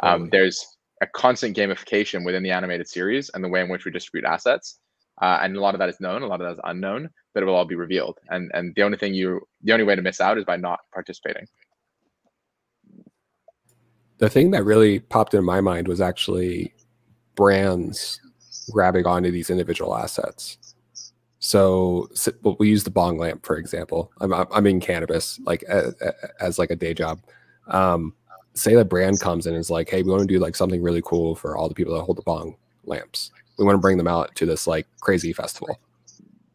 [0.00, 0.64] Um, there's
[1.02, 4.78] a constant gamification within the animated series and the way in which we distribute assets.
[5.20, 7.42] Uh, and a lot of that is known, a lot of that is unknown, but
[7.42, 8.18] it will all be revealed.
[8.30, 10.80] And and the only thing you, the only way to miss out is by not
[10.92, 11.46] participating.
[14.22, 16.72] the thing that really popped in my mind was actually
[17.34, 18.20] brands
[18.70, 20.71] grabbing onto these individual assets.
[21.44, 24.12] So, s- well, we use the bong lamp for example.
[24.20, 25.92] I'm I'm in cannabis like as,
[26.40, 27.20] as like a day job.
[27.66, 28.14] Um,
[28.54, 30.80] say the brand comes in and is like, hey, we want to do like something
[30.80, 33.32] really cool for all the people that hold the bong lamps.
[33.58, 35.80] We want to bring them out to this like crazy festival.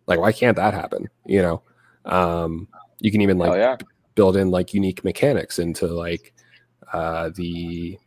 [0.06, 1.10] Like, why can't that happen?
[1.26, 1.62] You know,
[2.06, 2.70] um,
[3.02, 3.76] you can even like yeah.
[4.16, 6.34] build in like unique mechanics into like
[6.94, 8.00] uh the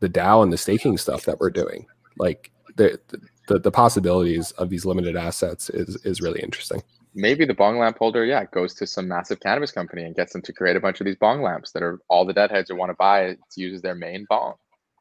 [0.00, 1.86] the DAO and the staking stuff that we're doing.
[2.18, 3.18] Like the the,
[3.48, 6.82] the the possibilities of these limited assets is is really interesting.
[7.14, 10.42] Maybe the bong lamp holder, yeah, goes to some massive cannabis company and gets them
[10.42, 12.90] to create a bunch of these bong lamps that are all the deadheads would want
[12.90, 14.54] to buy to use as their main bong.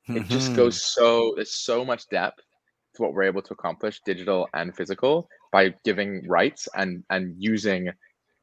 [0.09, 0.55] it just Mhm.
[0.55, 2.39] goes so there's so much depth
[2.95, 7.89] to what we're able to accomplish digital and physical by giving rights and and using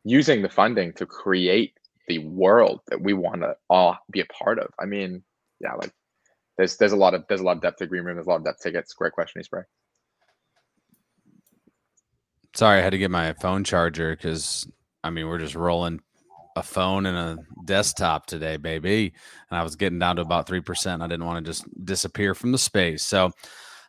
[0.04, 1.72] using the funding to create
[2.06, 5.24] the world that we want to all be a part of i mean
[5.60, 5.90] yeah like
[6.58, 8.30] there's there's a lot of there's a lot of depth to green room there's a
[8.30, 9.62] lot of depth to tickets great question spray
[12.54, 14.66] Sorry, I had to get my phone charger because
[15.02, 16.00] I mean we're just rolling
[16.56, 19.12] a phone and a desktop today, baby.
[19.50, 21.02] And I was getting down to about three percent.
[21.02, 23.26] I didn't want to just disappear from the space, so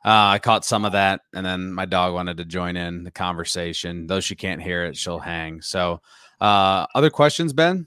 [0.05, 1.21] uh, I caught some of that.
[1.33, 4.07] And then my dog wanted to join in the conversation.
[4.07, 5.61] Though she can't hear it, she'll hang.
[5.61, 6.01] So,
[6.41, 7.85] uh, other questions, Ben,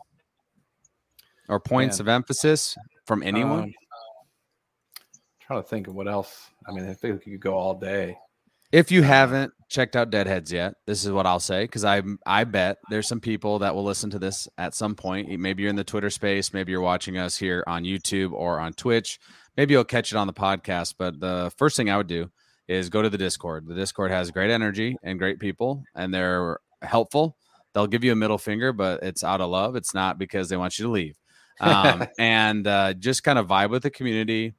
[1.48, 2.04] or points Man.
[2.04, 3.60] of emphasis from anyone?
[3.60, 3.74] Um,
[5.40, 6.50] trying to think of what else.
[6.68, 8.16] I mean, I think we could go all day.
[8.70, 12.44] If you haven't checked out Deadheads yet, this is what I'll say because I I
[12.44, 15.30] bet there's some people that will listen to this at some point.
[15.40, 18.74] Maybe you're in the Twitter space, maybe you're watching us here on YouTube or on
[18.74, 19.18] Twitch.
[19.56, 20.94] Maybe you'll catch it on the podcast.
[20.98, 22.30] But the first thing I would do
[22.68, 23.66] is go to the Discord.
[23.66, 27.36] The Discord has great energy and great people, and they're helpful.
[27.72, 29.76] They'll give you a middle finger, but it's out of love.
[29.76, 31.16] It's not because they want you to leave.
[31.60, 34.54] Um, and uh, just kind of vibe with the community.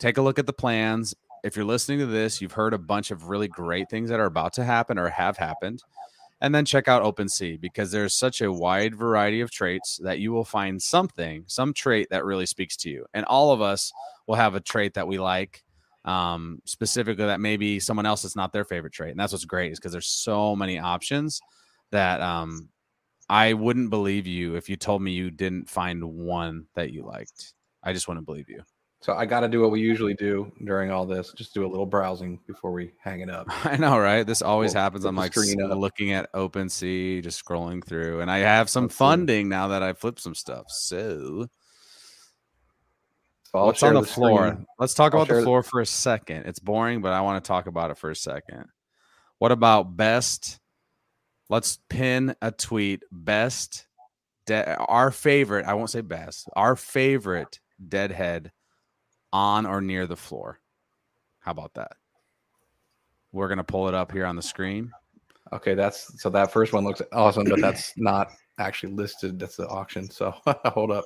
[0.00, 1.14] Take a look at the plans
[1.44, 4.24] if you're listening to this, you've heard a bunch of really great things that are
[4.24, 5.82] about to happen or have happened.
[6.40, 10.32] And then check out OpenSea because there's such a wide variety of traits that you
[10.32, 13.04] will find something, some trait that really speaks to you.
[13.12, 13.92] And all of us
[14.26, 15.62] will have a trait that we like,
[16.06, 19.10] um, specifically that maybe someone else is not their favorite trait.
[19.10, 21.40] And that's what's great is because there's so many options
[21.92, 22.70] that um,
[23.28, 27.52] I wouldn't believe you if you told me you didn't find one that you liked.
[27.82, 28.62] I just wouldn't believe you.
[29.04, 31.30] So I got to do what we usually do during all this.
[31.34, 33.46] Just do a little browsing before we hang it up.
[33.66, 34.26] I know, right?
[34.26, 35.04] This always Pull- happens.
[35.04, 38.98] I'm like looking at OpenSea, just scrolling through, and I have some Let's see.
[39.00, 40.64] funding now that I flipped some stuff.
[40.70, 41.48] So,
[43.52, 44.64] So what's on share the, floor?
[44.78, 46.46] Let's talk I'll about the share the- floor for a second.
[46.46, 48.64] It's boring, but I want to talk about it for a second.
[49.38, 50.58] What about best?
[51.50, 53.02] Let's pin a tweet.
[53.12, 53.86] Best,
[54.46, 55.66] de- our favorite.
[55.66, 56.48] I won't say best.
[56.56, 58.50] Our favorite deadhead
[59.34, 60.60] on or near the floor.
[61.40, 61.92] How about that?
[63.32, 64.90] We're gonna pull it up here on the screen.
[65.52, 69.38] Okay, that's so that first one looks awesome, but that's not actually listed.
[69.40, 70.08] That's the auction.
[70.08, 71.04] So hold up.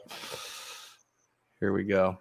[1.59, 2.19] Here we go.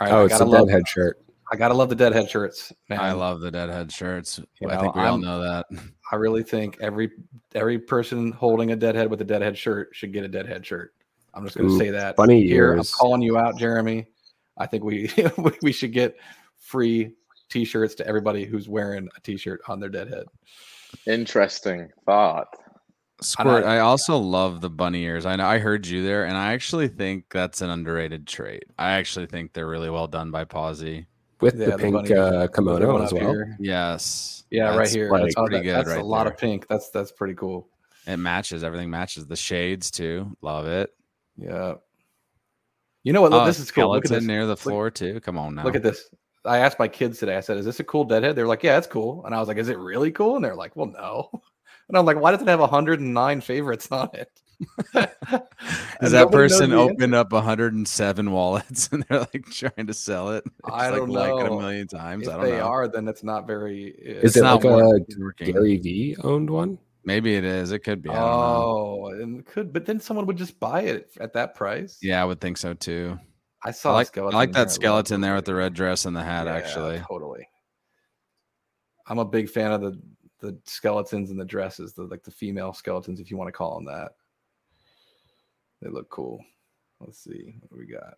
[0.00, 0.68] All right, oh, I it's a love.
[0.68, 1.18] deadhead shirt.
[1.52, 2.72] I gotta love the deadhead shirts.
[2.88, 3.00] Man.
[3.00, 4.40] I love the deadhead shirts.
[4.60, 5.66] You I know, think we all I'm- know that.
[6.12, 7.10] I really think every
[7.54, 10.92] every person holding a deadhead with a deadhead shirt should get a deadhead shirt.
[11.34, 12.16] I'm just going to Ooh, say that.
[12.16, 12.74] funny here.
[12.76, 14.06] I'm calling you out, Jeremy.
[14.58, 15.10] I think we
[15.62, 16.16] we should get
[16.56, 17.12] free
[17.50, 20.24] T-shirts to everybody who's wearing a T-shirt on their deadhead.
[21.06, 22.48] Interesting thought.
[23.20, 25.26] Squirt, I- I also love the bunny ears.
[25.26, 28.64] I know I heard you there, and I actually think that's an underrated trait.
[28.78, 31.06] I actually think they're really well done by Posy.
[31.40, 33.30] with Yeah, the pink uh, kimono as well.
[33.32, 33.56] here.
[33.60, 34.44] Yes.
[34.50, 35.10] Yeah, right here.
[35.10, 36.32] like That's, oh, pretty that- good that's right a lot there.
[36.32, 36.66] of pink.
[36.68, 37.68] That's that's pretty cool.
[38.06, 38.64] It matches.
[38.64, 39.26] Everything matches.
[39.26, 40.36] The shades too.
[40.42, 40.90] Love it.
[41.36, 41.74] Yeah.
[43.04, 43.30] You know what?
[43.32, 43.90] Look, Oh, this is cool.
[43.90, 44.24] Look at this.
[44.24, 45.20] near the floor too.
[45.20, 45.64] Come on now.
[45.64, 46.08] Look at this.
[46.44, 47.36] I asked my kids today.
[47.36, 49.48] I said, "Is this a cool deadhead?" They're like, "Yeah, it's cool." And I was
[49.48, 51.30] like, "Is it really cool?" And they're like, "Well, no."
[51.88, 54.30] And I'm like, "Why does it have 109 favorites on it?"
[54.94, 55.06] Is
[56.00, 60.44] And that person opened up 107 wallets and they're like trying to sell it?
[60.64, 62.28] I don't like, Like it a million times.
[62.28, 62.62] If I don't they know.
[62.62, 63.88] are, then it's not very.
[63.98, 65.52] Is It's it not like a wor- working.
[65.52, 66.78] Gary V owned one?
[67.04, 67.72] Maybe it is.
[67.72, 68.10] It could be.
[68.10, 68.16] I.
[68.16, 71.98] Oh, and it could, but then someone would just buy it at that price.
[72.00, 73.18] Yeah, I would think so too.
[73.64, 73.92] I I saw.
[73.92, 76.46] a like, I like that skeleton there with the red dress and the hat.
[76.46, 77.48] Yeah, Actually, totally.
[79.06, 80.00] I'm a big fan of the
[80.40, 83.74] the skeletons and the dresses, the like the female skeletons, if you want to call
[83.76, 84.12] them that.
[85.80, 86.44] They look cool.
[87.00, 88.14] Let's see what we got.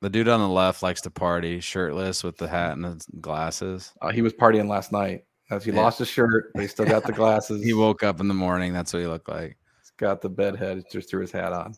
[0.00, 3.92] the dude on the left likes to party, shirtless with the hat and the glasses.
[4.00, 5.24] Uh, he was partying last night.
[5.50, 5.80] As he Yeah.
[5.82, 7.62] lost his shirt, but he still got the glasses.
[7.64, 8.72] He woke up in the morning.
[8.72, 9.56] That's what he looked like.
[9.80, 10.78] He's got the bed head.
[10.78, 11.74] He just threw his hat on.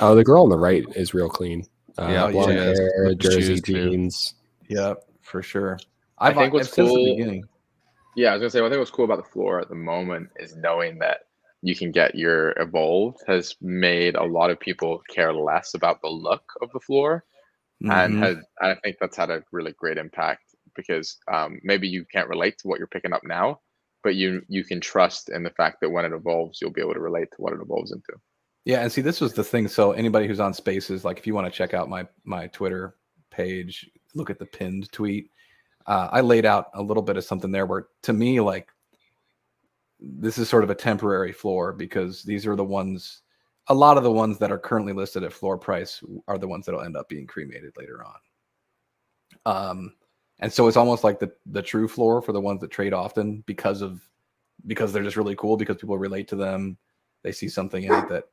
[0.00, 1.64] Oh, the girl on the right is real clean.
[1.98, 2.78] Uh, Yeah, blonde she is.
[2.78, 3.72] hair, jersey shoes, too.
[3.90, 4.34] jeans.
[4.68, 5.78] Yep, for sure.
[6.18, 7.44] I I've, think what's I've- the cool- beginning.
[8.16, 8.60] Yeah, I was gonna say.
[8.60, 11.20] I think what's cool about the floor at the moment is knowing that
[11.62, 16.08] you can get your evolved has made a lot of people care less about the
[16.08, 17.24] look of the floor,
[17.80, 18.18] and Mhm.
[18.22, 22.58] has I think that's had a really great impact because um, maybe you can't relate
[22.58, 23.60] to what you're picking up now,
[24.02, 26.94] but you you can trust in the fact that when it evolves, you'll be able
[26.94, 28.12] to relate to what it evolves into.
[28.64, 29.66] Yeah, and see, this was the thing.
[29.66, 32.96] So anybody who's on Spaces, like if you want to check out my my Twitter
[33.30, 35.30] page, look at the pinned tweet.
[35.86, 38.68] Uh, I laid out a little bit of something there where, to me, like
[39.98, 43.22] this is sort of a temporary floor because these are the ones.
[43.68, 46.66] A lot of the ones that are currently listed at floor price are the ones
[46.66, 48.16] that'll end up being cremated later on.
[49.44, 49.94] Um,
[50.42, 53.42] and so it's almost like the the true floor for the ones that trade often
[53.46, 54.02] because of
[54.66, 56.76] because they're just really cool because people relate to them.
[57.22, 58.24] They see something in it that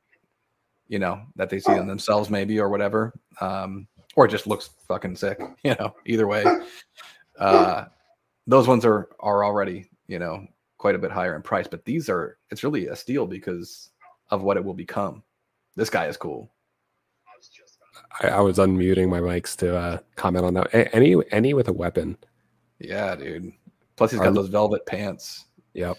[0.88, 3.86] you know that they see in themselves maybe or whatever um
[4.16, 6.44] or it just looks fucking sick you know either way.
[7.38, 7.84] Uh
[8.46, 10.44] those ones are are already you know
[10.78, 13.90] quite a bit higher in price but these are it's really a steal because
[14.30, 15.22] of what it will become.
[15.76, 16.50] This guy is cool
[18.22, 20.72] I, I was unmuting my mics to uh, comment on that.
[20.74, 22.16] A- Any any with a weapon.
[22.78, 23.52] yeah dude
[23.96, 25.44] plus he's got those velvet pants
[25.74, 25.98] Yep.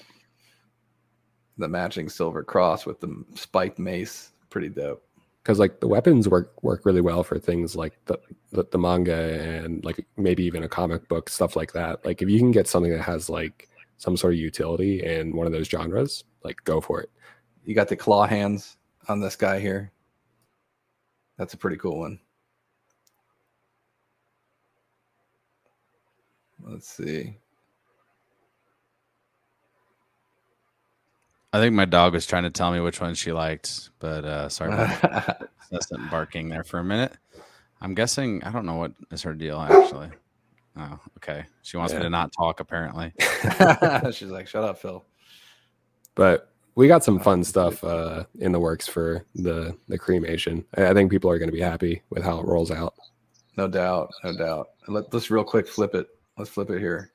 [1.58, 5.04] the matching silver cross with the spiked mace pretty dope
[5.44, 8.18] Because like the weapons work work really well for things like the,
[8.52, 9.16] the the manga
[9.64, 12.04] and like maybe even a comic book stuff like that.
[12.06, 15.46] Like if you can get something that has like some sort of utility in one
[15.46, 17.10] of those genres, like go for it.
[17.66, 18.78] you got the claw hands
[19.08, 19.92] on this guy here
[21.38, 22.20] that's a pretty cool one
[26.64, 27.36] let's see
[31.54, 34.48] I think my dog was trying to tell me which one she liked, but uh,
[34.48, 35.50] sorry about that.
[36.10, 37.14] barking there for a minute.
[37.82, 40.10] I'm guessing I don't know what is her deal actually.
[40.78, 41.46] Oh, okay.
[41.62, 43.12] She wants me to not talk apparently.
[44.12, 45.04] she's like shut up phil
[46.16, 50.66] But we got some fun stuff uh, in the works for the the cremation.
[50.78, 52.94] I, I think people are going to be happy with how it rolls out.
[53.58, 56.08] no doubt no doubt Let, let's real quick flip it
[56.38, 57.12] let's flip it here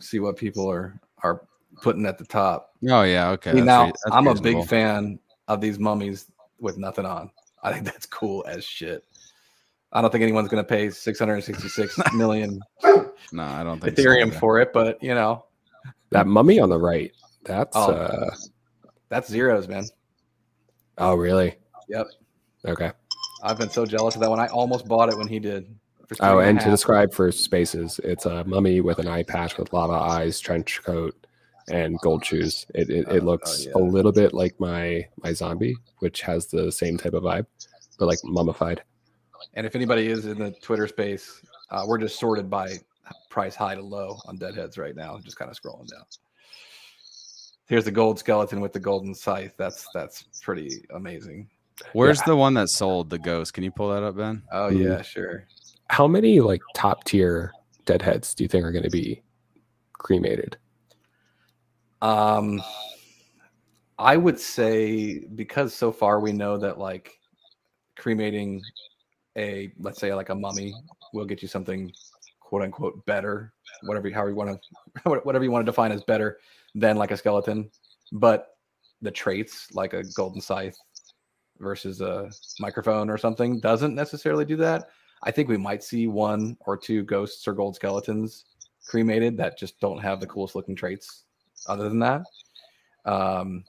[0.00, 1.42] see what people are are
[1.82, 3.52] putting at the top Oh yeah, okay.
[3.52, 6.30] See, now rea- that's i'm a big fan of these mummies
[6.60, 7.30] with nothing on
[7.62, 9.04] i think that's cool as shit
[9.92, 12.60] i don't think anyone's going to pay 666 million
[13.32, 14.38] No, I don't think so ethereum either.
[14.38, 15.46] for it but you know
[16.10, 17.12] That mummy on the right,
[17.46, 17.92] that's Oh.
[17.92, 18.30] uh,
[19.08, 19.84] that's zeros man
[20.98, 21.56] oh really?
[21.88, 22.06] Yep.
[22.66, 22.90] Okay.
[23.44, 25.74] i've been so jealous of that one i almost bought it when he did
[26.20, 29.72] Oh, and and to describe for spaces, it's a mummy with an eye patch with
[29.72, 31.16] lava eyes, trench coat,
[31.68, 32.64] and gold shoes.
[32.76, 33.72] It it, Oh, it oh, looks yeah.
[33.74, 37.46] a little bit like my my zombie, which has the same type of vibe,
[37.98, 38.84] but like mummified.
[39.54, 41.42] And if anybody is in the Twitter space,
[41.72, 42.78] uh, we're just sorted by
[43.28, 46.04] price high to low on deadheads right now, just kind of scrolling down.
[47.66, 49.54] Here's the gold skeleton with the golden scythe.
[49.56, 51.48] That's that's pretty amazing.
[51.92, 53.52] Where's the one that sold the ghost?
[53.54, 54.42] Can you pull that up, Ben?
[54.52, 54.84] Oh Mm.
[54.84, 55.46] yeah, sure.
[55.88, 57.52] How many like top tier
[57.84, 59.22] deadheads do you think are going to be
[59.92, 60.56] cremated?
[62.02, 62.62] Um,
[63.98, 67.18] I would say because so far we know that like
[67.96, 68.62] cremating
[69.36, 70.74] a let's say like a mummy
[71.12, 71.92] will get you something
[72.40, 73.52] quote unquote better,
[73.82, 74.60] whatever however you want
[75.04, 76.38] to whatever you want to define as better
[76.76, 77.70] than like a skeleton.
[78.12, 78.48] But
[79.02, 80.76] the traits like a golden scythe
[81.58, 84.88] versus a microphone or something doesn't necessarily do that.
[85.22, 88.44] I think we might see one or two ghosts or gold skeletons
[88.86, 91.24] cremated that just don't have the coolest looking traits
[91.66, 92.22] other than that.
[93.04, 93.64] Um,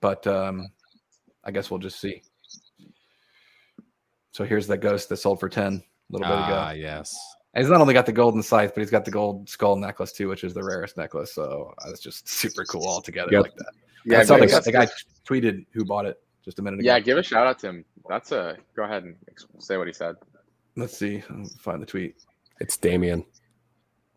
[0.00, 0.68] but um,
[1.44, 2.22] I guess we'll just see.
[4.32, 6.54] So here's the ghost that sold for 10 a little bit ago.
[6.56, 7.16] Ah, yes.
[7.56, 10.12] And he's not only got the golden scythe, but he's got the gold skull necklace
[10.12, 11.32] too, which is the rarest necklace.
[11.34, 13.42] So uh, it's just super cool altogether Yep.
[13.44, 13.72] like that.
[14.04, 14.86] Yeah, I saw the, give- the guy
[15.26, 16.86] tweeted who bought it just a minute ago.
[16.86, 17.84] yeah, give a shout out to him.
[18.10, 19.16] That's a go ahead and
[19.58, 20.16] say what he said.
[20.76, 21.22] Let's see.
[21.30, 22.16] I'll find the tweet.
[22.60, 23.24] It's Damien.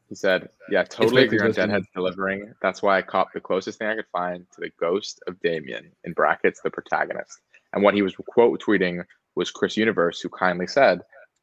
[0.09, 2.53] He said, "Yeah, totally basically agree on just an- Deadhead's delivering.
[2.61, 5.91] That's why I copped the closest thing I could find to the ghost of Damien
[6.03, 7.39] in brackets, the protagonist.
[7.71, 9.03] And what he was quote tweeting
[9.35, 10.99] was Chris Universe, who kindly said,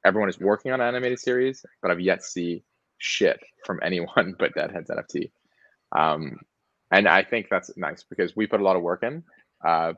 [0.06, 2.64] "Everyone is working on an animated series, but I've yet to see
[2.98, 5.30] shit from anyone but Deadheads NFT."
[5.96, 6.38] Um,
[6.92, 9.24] and I think that's nice because we put a lot of work in,
[9.66, 9.94] uh,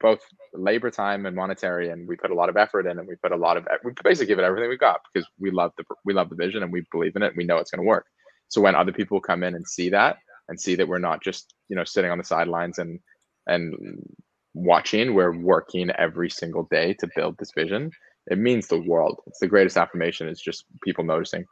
[0.00, 0.20] both
[0.54, 3.32] labor time and monetary, and we put a lot of effort in, and we put
[3.32, 6.12] a lot of we basically give it everything we got because we love the we
[6.14, 7.34] love the vision and we believe in it.
[7.36, 8.06] We know it's going to work.
[8.48, 10.16] So when other people come in and see that
[10.48, 12.98] and see that we're not just you know sitting on the sidelines and
[13.46, 13.74] and
[14.54, 17.90] watching, we're working every single day to build this vision.
[18.30, 19.20] It means the world.
[19.26, 20.28] It's the greatest affirmation.
[20.28, 21.44] It's just people noticing.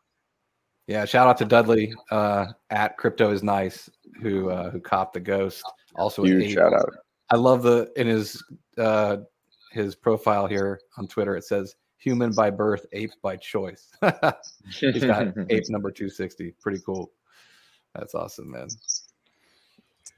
[0.86, 3.88] Yeah, shout out to Dudley uh, at Crypto is Nice
[4.20, 5.62] who uh, who copped the ghost.
[5.94, 6.90] Also, Huge shout out.
[7.30, 8.42] I love the in his
[8.78, 9.18] uh,
[9.72, 11.36] his profile here on Twitter.
[11.36, 13.90] It says "human by birth, ape by choice."
[14.80, 16.54] He's got ape number two sixty.
[16.60, 17.12] Pretty cool.
[17.94, 18.68] That's awesome, man.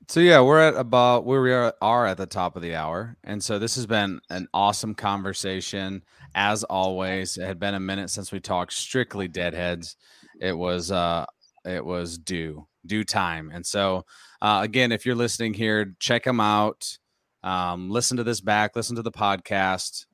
[0.08, 3.16] So yeah, we're at about where we are, are at the top of the hour,
[3.24, 6.02] and so this has been an awesome conversation
[6.34, 7.38] as always.
[7.38, 9.96] It had been a minute since we talked strictly deadheads.
[10.40, 11.26] It was uh,
[11.64, 14.04] it was due due time, and so
[14.40, 16.98] uh, again, if you're listening here, check them out.
[17.44, 18.74] Um, listen to this back.
[18.74, 20.06] Listen to the podcast.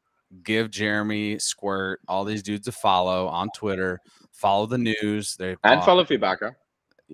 [0.42, 4.00] Give Jeremy Squirt all these dudes a follow on Twitter.
[4.32, 5.36] Follow the news.
[5.36, 6.40] They and follow feedback.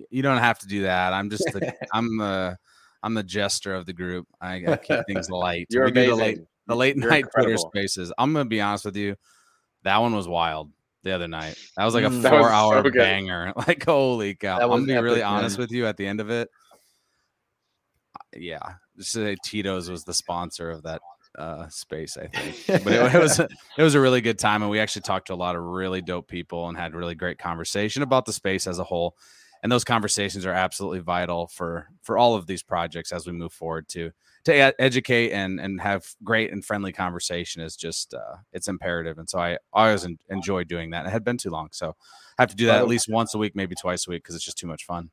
[0.09, 1.13] You don't have to do that.
[1.13, 2.57] I'm just the I'm the
[3.03, 4.27] I'm the jester of the group.
[4.41, 5.67] I, I keep things light.
[5.69, 6.47] You're we do the late amazing.
[6.67, 8.11] the late You're night Twitter spaces.
[8.17, 9.15] I'm gonna be honest with you.
[9.83, 10.71] That one was wild
[11.03, 11.55] the other night.
[11.77, 12.27] That was like a Mm.
[12.27, 13.53] Four hour so banger.
[13.55, 14.59] Like holy cow!
[14.59, 16.49] I'm gonna be really epic, honest with you at the end of it.
[18.35, 18.59] Yeah,
[18.97, 21.01] just say Tito's was the sponsor of that
[21.37, 22.83] uh space, I think.
[22.83, 25.33] But it, it was it was a really good time, and we actually talked to
[25.33, 28.79] a lot of really dope people and had really great conversation about the space as
[28.79, 29.15] a whole.
[29.65, 33.51] And those conversations are absolutely vital for for all of these projects as we move
[33.51, 34.11] forward to
[34.43, 39.17] to educate and and have great and friendly conversation is just uh, it's imperative.
[39.17, 41.07] And so I, always en- enjoy doing that.
[41.07, 41.95] It had been too long, so
[42.37, 44.35] I have to do that at least once a week, maybe twice a week, because
[44.35, 45.09] it's just too much fun.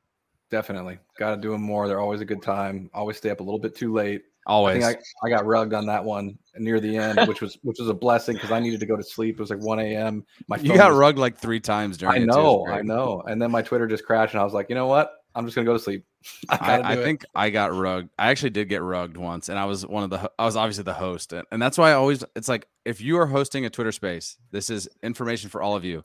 [0.51, 1.87] Definitely got to do them more.
[1.87, 2.91] They're always a good time.
[2.93, 4.21] Always stay up a little bit too late.
[4.45, 4.85] I Always.
[4.85, 7.87] think I, I got rugged on that one near the end, which was which was
[7.87, 9.35] a blessing because I needed to go to sleep.
[9.35, 10.25] It was like 1 a.m.
[10.47, 12.13] My you got was- rugged like three times during.
[12.13, 12.31] I it, too.
[12.31, 12.67] It was know.
[12.67, 13.23] I know.
[13.25, 15.11] And then my Twitter just crashed, and I was like, you know what?
[15.35, 16.05] I'm just gonna go to sleep.
[16.49, 18.09] I, I, I think I got rugged.
[18.19, 20.29] I actually did get rugged once, and I was one of the.
[20.37, 22.23] I was obviously the host, and, and that's why I always.
[22.35, 25.85] It's like if you are hosting a Twitter space, this is information for all of
[25.85, 26.03] you.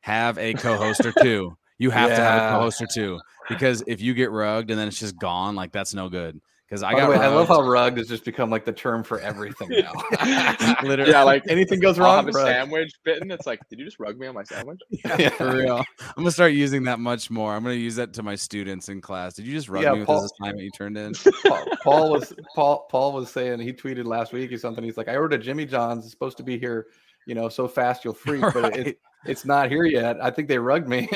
[0.00, 1.56] Have a co-host or two.
[1.78, 4.88] You have to have a co-host or two because if you get rugged and then
[4.88, 6.40] it's just gone, like that's no good.
[6.68, 7.10] Because I By got.
[7.10, 9.92] way, I love how rugged has just become like the term for everything now.
[10.82, 11.10] Literally.
[11.12, 12.24] Yeah, like anything goes I'll wrong.
[12.24, 12.52] have a rugged.
[12.54, 13.30] sandwich bitten.
[13.30, 14.80] It's like, did you just rug me on my sandwich?
[14.90, 15.28] Yeah.
[15.28, 15.76] For real.
[16.00, 17.54] I'm gonna start using that much more.
[17.54, 19.34] I'm gonna use that to my students in class.
[19.34, 21.12] Did you just rug Yeah, me with Paul- this assignment you turned in?
[21.46, 24.82] Paul, Paul was Paul Paul was saying he tweeted last week or something.
[24.82, 26.04] He's like, I ordered a Jimmy John's.
[26.04, 26.86] It's supposed to be here,
[27.26, 30.16] you know, so fast you'll freak, but it, it's not here yet.
[30.22, 31.08] I think they rugged me.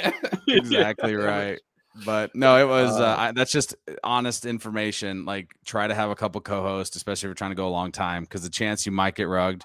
[0.46, 1.58] exactly right
[2.04, 3.74] but no it was uh, Uh, I, that's just
[4.04, 7.68] honest information like try to have a couple co-hosts especially if you're trying to go
[7.68, 9.62] a long time because the chance you might get rugged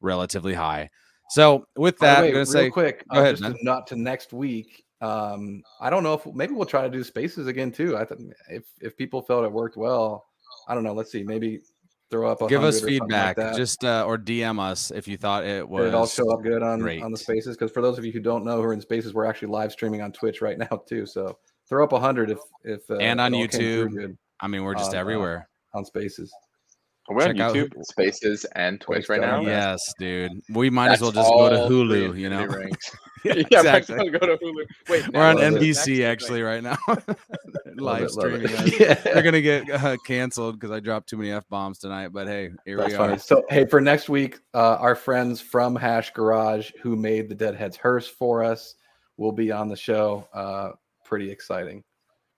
[0.00, 0.90] relatively high
[1.30, 3.86] so with that way, i'm gonna real say quick, go uh, ahead, just to, not
[3.88, 4.84] to next week.
[5.00, 7.96] Um, I don't know if maybe we'll try to do spaces again too.
[7.96, 10.26] I think if if people felt it worked well,
[10.68, 10.92] I don't know.
[10.92, 11.60] Let's see, maybe
[12.10, 12.40] throw up.
[12.40, 15.68] 100 give us something like feedback just uh, or dm us if you thought it
[15.68, 17.56] Did it all show up good on on the spaces?
[17.56, 19.72] Because for those of you who don't know who are in spaces, we're actually live
[19.72, 21.06] streaming on Twitch right now too.
[21.06, 21.38] So
[21.68, 24.16] throw up a hundred if if uh, And on all came through YouTube.
[24.40, 25.48] I mean, we're just on, uh, everywhere.
[25.74, 26.32] on Spaces.
[27.08, 29.42] We're on Check out YouTube, Spaces, and Twitch right now.
[29.42, 30.32] Yes, dude.
[30.48, 32.18] We might as well just go to Hulu.
[32.18, 32.46] You know,
[33.24, 33.96] Yeah, yeah, exactly.
[33.96, 34.64] might as well go to Hulu.
[34.88, 35.60] Wait, We're on Love it.
[35.62, 36.02] NBC thing.
[36.04, 38.10] actually right now, live it, love it.
[38.10, 38.72] streaming.
[38.80, 38.94] Yeah.
[38.94, 42.08] They're gonna get uh, canceled because I dropped too many f bombs tonight.
[42.08, 43.14] But hey, here That's we funny.
[43.14, 43.18] are.
[43.18, 47.76] So, hey, for next week, uh, our friends from Hash Garage who made the Deadheads
[47.76, 48.76] hearse for us
[49.16, 50.26] will be on the show.
[50.32, 50.70] Uh,
[51.04, 51.82] pretty exciting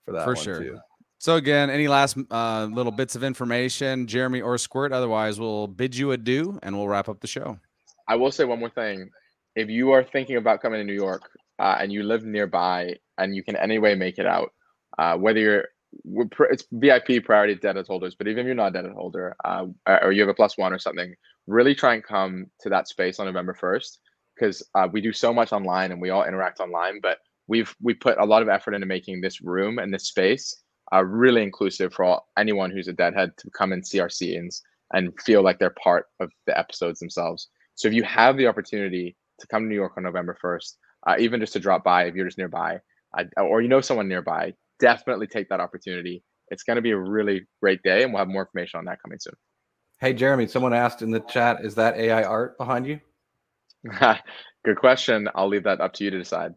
[0.05, 0.59] for that For one sure.
[0.61, 0.79] too.
[1.19, 4.91] So again, any last uh, little bits of information, Jeremy or Squirt?
[4.91, 7.59] Otherwise, we'll bid you adieu and we'll wrap up the show.
[8.07, 9.09] I will say one more thing.
[9.55, 11.23] If you are thinking about coming to New York
[11.57, 14.51] uh, and you live nearby and you can anyway make it out,
[14.97, 15.65] uh, whether you're
[16.51, 20.11] it's VIP priority deadhead holders, but even if you're not a deadhead holder uh, or
[20.11, 21.15] you have a plus one or something,
[21.47, 23.97] really try and come to that space on November 1st
[24.35, 27.93] because uh, we do so much online and we all interact online, but we've we
[27.93, 30.61] put a lot of effort into making this room and this space
[30.93, 34.61] uh, really inclusive for all, anyone who's a deadhead to come and see our scenes
[34.93, 37.49] and feel like they're part of the episodes themselves.
[37.75, 40.75] So if you have the opportunity to come to New York on November 1st,
[41.07, 42.79] uh, even just to drop by if you're just nearby,
[43.17, 46.23] uh, or you know someone nearby, definitely take that opportunity.
[46.49, 49.01] It's going to be a really great day, and we'll have more information on that
[49.01, 49.33] coming soon.
[49.99, 52.99] Hey, Jeremy, someone asked in the chat, is that AI art behind you?
[54.65, 55.27] Good question.
[55.35, 56.53] I'll leave that up to you to decide.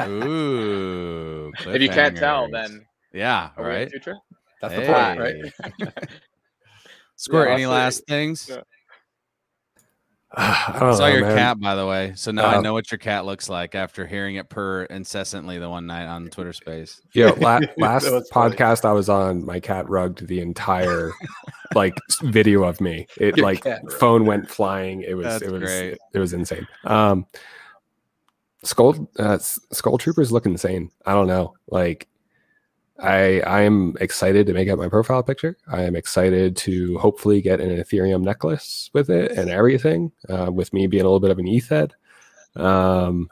[0.00, 1.52] Ooh.
[1.66, 3.90] If you can't tell, then yeah, are we in the right.
[3.90, 4.16] future?
[4.60, 5.52] That's the point, Hey.
[5.86, 6.08] right?
[7.16, 7.48] Squirt.
[7.48, 8.48] Yeah, any last say- things?
[8.50, 8.60] yeah.
[10.34, 11.36] I don't Saw know, your man.
[11.36, 12.12] cat, by the way.
[12.16, 15.58] So now I Uh, know what your cat looks like after hearing it purr incessantly
[15.58, 17.02] the one night on Twitter Space.
[17.14, 18.56] Yeah, la- last was funny.
[18.56, 21.10] podcast I was on, my cat rugged the entire
[21.74, 21.92] like
[22.22, 23.06] video of me.
[23.18, 25.02] It Your like cat phone went flying.
[25.02, 25.98] It was That's it was great.
[26.14, 26.66] it was insane.
[26.84, 27.26] Um,
[28.64, 30.90] Skull uh, Skull Troopers look insane.
[31.04, 31.54] I don't know.
[31.68, 32.08] Like,
[33.00, 35.56] I I am excited to make up my profile picture.
[35.66, 40.12] I am excited to hopefully get an Ethereum necklace with it and everything.
[40.28, 41.94] Uh, with me being a little bit of an ETH head.
[42.54, 43.28] Um,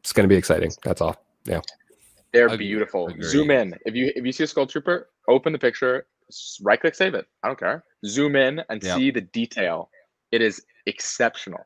[0.00, 0.72] it's going to be exciting.
[0.82, 1.16] That's all.
[1.44, 1.60] Yeah,
[2.32, 3.08] they're Ag- beautiful.
[3.08, 3.24] agreed.
[3.24, 3.74] Zoom in.
[3.86, 6.06] If you if you see a skull trooper, open the picture,
[6.62, 7.26] right click save it.
[7.42, 7.84] I don't care.
[8.04, 8.96] Zoom in and Yep.
[8.96, 9.90] see the detail.
[10.32, 11.60] It is exceptional.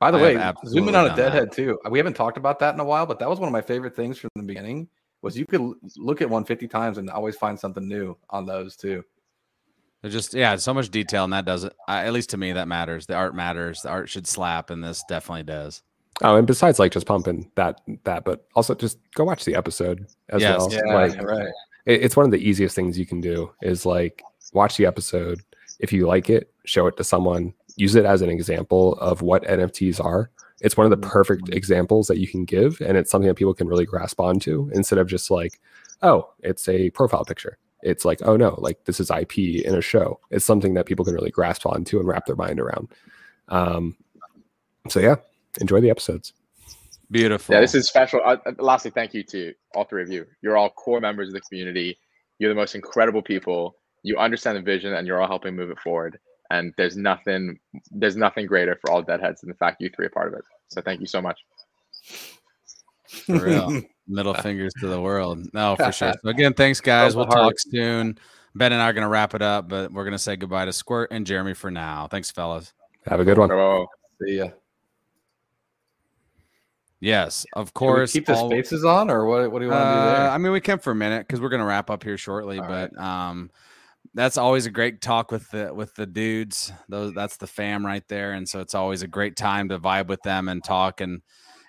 [0.00, 1.22] By the I way, have zooming on a done that.
[1.32, 1.78] deadhead too.
[1.90, 3.96] We haven't talked about that in a while, but that was one of my favorite
[3.96, 4.88] things from the beginning.
[5.22, 5.60] Was you could
[5.96, 9.04] look at one 50 times and always find something new on those too.
[10.00, 11.72] There's just yeah, so much detail, and that doesn't.
[11.88, 13.06] I, at least to me, that matters.
[13.06, 13.82] The art matters.
[13.82, 15.82] The art should slap, and this definitely does.
[16.22, 20.06] Oh, and besides like just pumping that that, but also just go watch the episode
[20.28, 20.58] as Yes.
[20.58, 20.72] well.
[20.72, 21.48] Yeah, like right.
[21.86, 25.40] it, it's one of the easiest things you can do is like watch the episode.
[25.80, 27.52] If you like it, show it to someone.
[27.76, 30.30] Use it as an example of what NFTs are.
[30.60, 33.54] It's one of the perfect examples that you can give, and it's something that people
[33.54, 35.60] can really grasp onto instead of just like,
[36.02, 37.58] oh, it's a profile picture.
[37.82, 40.18] It's like, oh no, like this is IP in a show.
[40.30, 42.88] It's something that people can really grasp onto and wrap their mind around.
[43.48, 43.96] Um,
[44.88, 45.16] so yeah,
[45.60, 46.32] enjoy the episodes.
[47.10, 47.54] Beautiful.
[47.54, 48.20] Yeah, this is special.
[48.24, 50.26] Uh, uh, lastly, thank you to all three of you.
[50.42, 51.98] You're all core members of the community.
[52.38, 53.76] You're the most incredible people.
[54.02, 56.18] You understand the vision, and you're all helping move it forward.
[56.50, 57.58] And there's nothing,
[57.90, 60.44] there's nothing greater for all deadheads than the fact you three are part of it.
[60.68, 61.38] So thank you so much.
[63.06, 63.82] for real.
[64.08, 65.46] Middle fingers to the world.
[65.52, 66.14] No, for sure.
[66.22, 67.14] So again, thanks guys.
[67.14, 67.36] We'll heart.
[67.36, 68.18] talk soon.
[68.54, 71.10] Ben and I are gonna wrap it up, but we're gonna say goodbye to Squirt
[71.12, 72.06] and Jeremy for now.
[72.06, 72.72] Thanks, fellas.
[73.06, 73.48] Have a good one.
[73.48, 73.86] Bravo.
[74.24, 74.48] See ya.
[77.00, 78.12] Yes, of Can we course.
[78.12, 79.52] keep the all- spaces on, or what?
[79.52, 80.30] What do you want to do Uh, there?
[80.30, 82.58] I mean, we can for a minute because we're gonna wrap up here shortly.
[82.58, 83.50] All but um,
[84.14, 86.72] that's always a great talk with the with the dudes.
[86.88, 90.08] Those that's the fam right there, and so it's always a great time to vibe
[90.08, 91.22] with them and talk and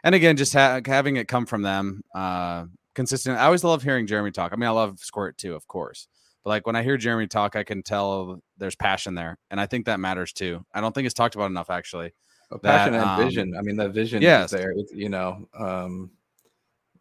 [0.04, 2.02] and again, just ha- having it come from them.
[2.14, 2.66] Uh,
[2.96, 3.38] consistent.
[3.38, 4.54] I always love hearing Jeremy talk.
[4.54, 6.08] I mean, I love Squirt too, of course.
[6.44, 9.66] But like when I hear Jeremy talk, I can tell there's passion there, and I
[9.66, 10.66] think that matters too.
[10.74, 12.14] I don't think it's talked about enough actually.
[12.50, 13.56] Well, that, passion and um, vision.
[13.58, 14.46] I mean, the vision yes.
[14.46, 14.74] is there.
[14.76, 16.10] It's, you know, um,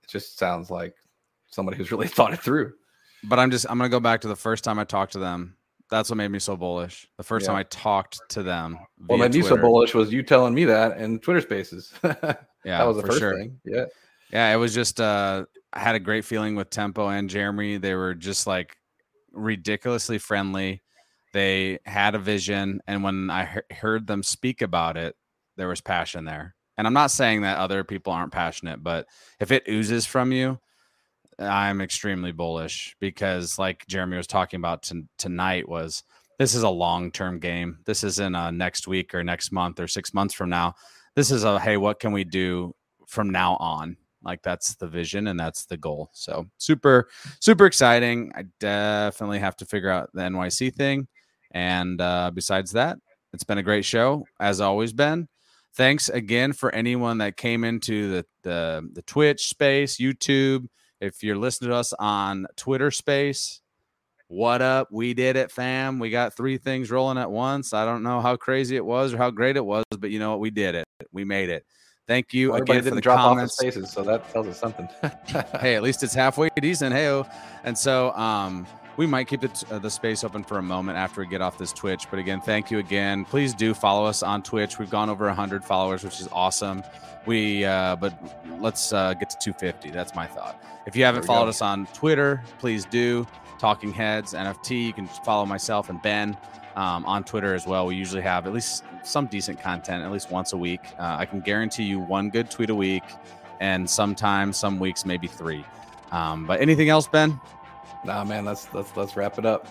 [0.02, 0.94] it just sounds like
[1.46, 2.74] somebody who's really thought it through.
[3.24, 5.56] But I'm just I'm gonna go back to the first time I talked to them.
[5.90, 7.08] That's what made me so bullish.
[7.16, 8.78] The first time I talked to them.
[9.06, 11.92] What via made me so bullish was you telling me that in Twitter Spaces.
[12.64, 13.38] Yeah, that was the for first sure.
[13.38, 13.58] thing.
[13.64, 13.84] Yeah.
[14.32, 17.78] Yeah, it was just uh I had a great feeling with Tempo and Jeremy.
[17.78, 18.76] They were just like
[19.32, 20.82] ridiculously friendly.
[21.32, 25.16] They had a vision and when I he- heard them speak about it,
[25.56, 26.56] there was passion there.
[26.76, 29.06] And I'm not saying that other people aren't passionate, but
[29.40, 30.58] if it oozes from you,
[31.38, 36.02] I'm extremely bullish because like Jeremy was talking about t- tonight was
[36.38, 37.78] this is a long-term game.
[37.84, 40.74] This isn't a next week or next month or 6 months from now.
[41.14, 42.74] This is a hey, what can we do
[43.06, 43.96] from now on?
[44.22, 46.10] Like that's the vision and that's the goal.
[46.12, 47.08] So super,
[47.40, 48.32] super exciting.
[48.34, 51.06] I definitely have to figure out the NYC thing.
[51.52, 52.98] And uh, besides that,
[53.32, 54.92] it's been a great show as always.
[54.92, 55.28] Ben,
[55.74, 60.66] thanks again for anyone that came into the the, the Twitch space, YouTube.
[61.00, 63.60] If you're listening to us on Twitter space,
[64.26, 64.88] what up?
[64.90, 65.98] We did it, fam.
[65.98, 67.72] We got three things rolling at once.
[67.72, 70.30] I don't know how crazy it was or how great it was, but you know
[70.30, 70.40] what?
[70.40, 70.86] We did it.
[71.12, 71.64] We made it.
[72.06, 73.54] Thank you Well, again for the drop comments.
[73.54, 74.88] off spaces, so that tells us something.
[75.60, 76.94] hey, at least it's halfway decent.
[76.94, 77.22] Hey,
[77.64, 78.66] and so um,
[78.96, 81.56] we might keep the, uh, the space open for a moment after we get off
[81.58, 82.06] this Twitch.
[82.10, 83.24] But again, thank you again.
[83.24, 84.78] Please do follow us on Twitch.
[84.78, 86.82] We've gone over 100 followers, which is awesome.
[87.24, 88.18] We, uh, but
[88.58, 89.90] let's uh, get to 250.
[89.90, 90.60] That's my thought.
[90.88, 91.50] If you haven't followed go.
[91.50, 93.26] us on Twitter, please do.
[93.58, 94.86] Talking Heads NFT.
[94.86, 96.34] You can follow myself and Ben
[96.76, 97.84] um, on Twitter as well.
[97.84, 100.80] We usually have at least some decent content, at least once a week.
[100.98, 103.02] Uh, I can guarantee you one good tweet a week,
[103.60, 105.62] and sometimes, some weeks, maybe three.
[106.10, 107.38] Um, but anything else, Ben?
[108.06, 109.68] nah, man, let's let's let's wrap it up.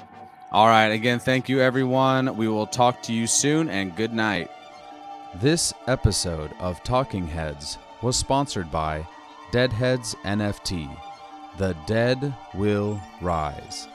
[0.52, 0.90] All right.
[0.90, 2.38] Again, thank you, everyone.
[2.38, 4.52] We will talk to you soon, and good night.
[5.34, 9.08] This episode of Talking Heads was sponsored by
[9.52, 11.07] Deadheads NFT.
[11.58, 13.88] The dead will rise.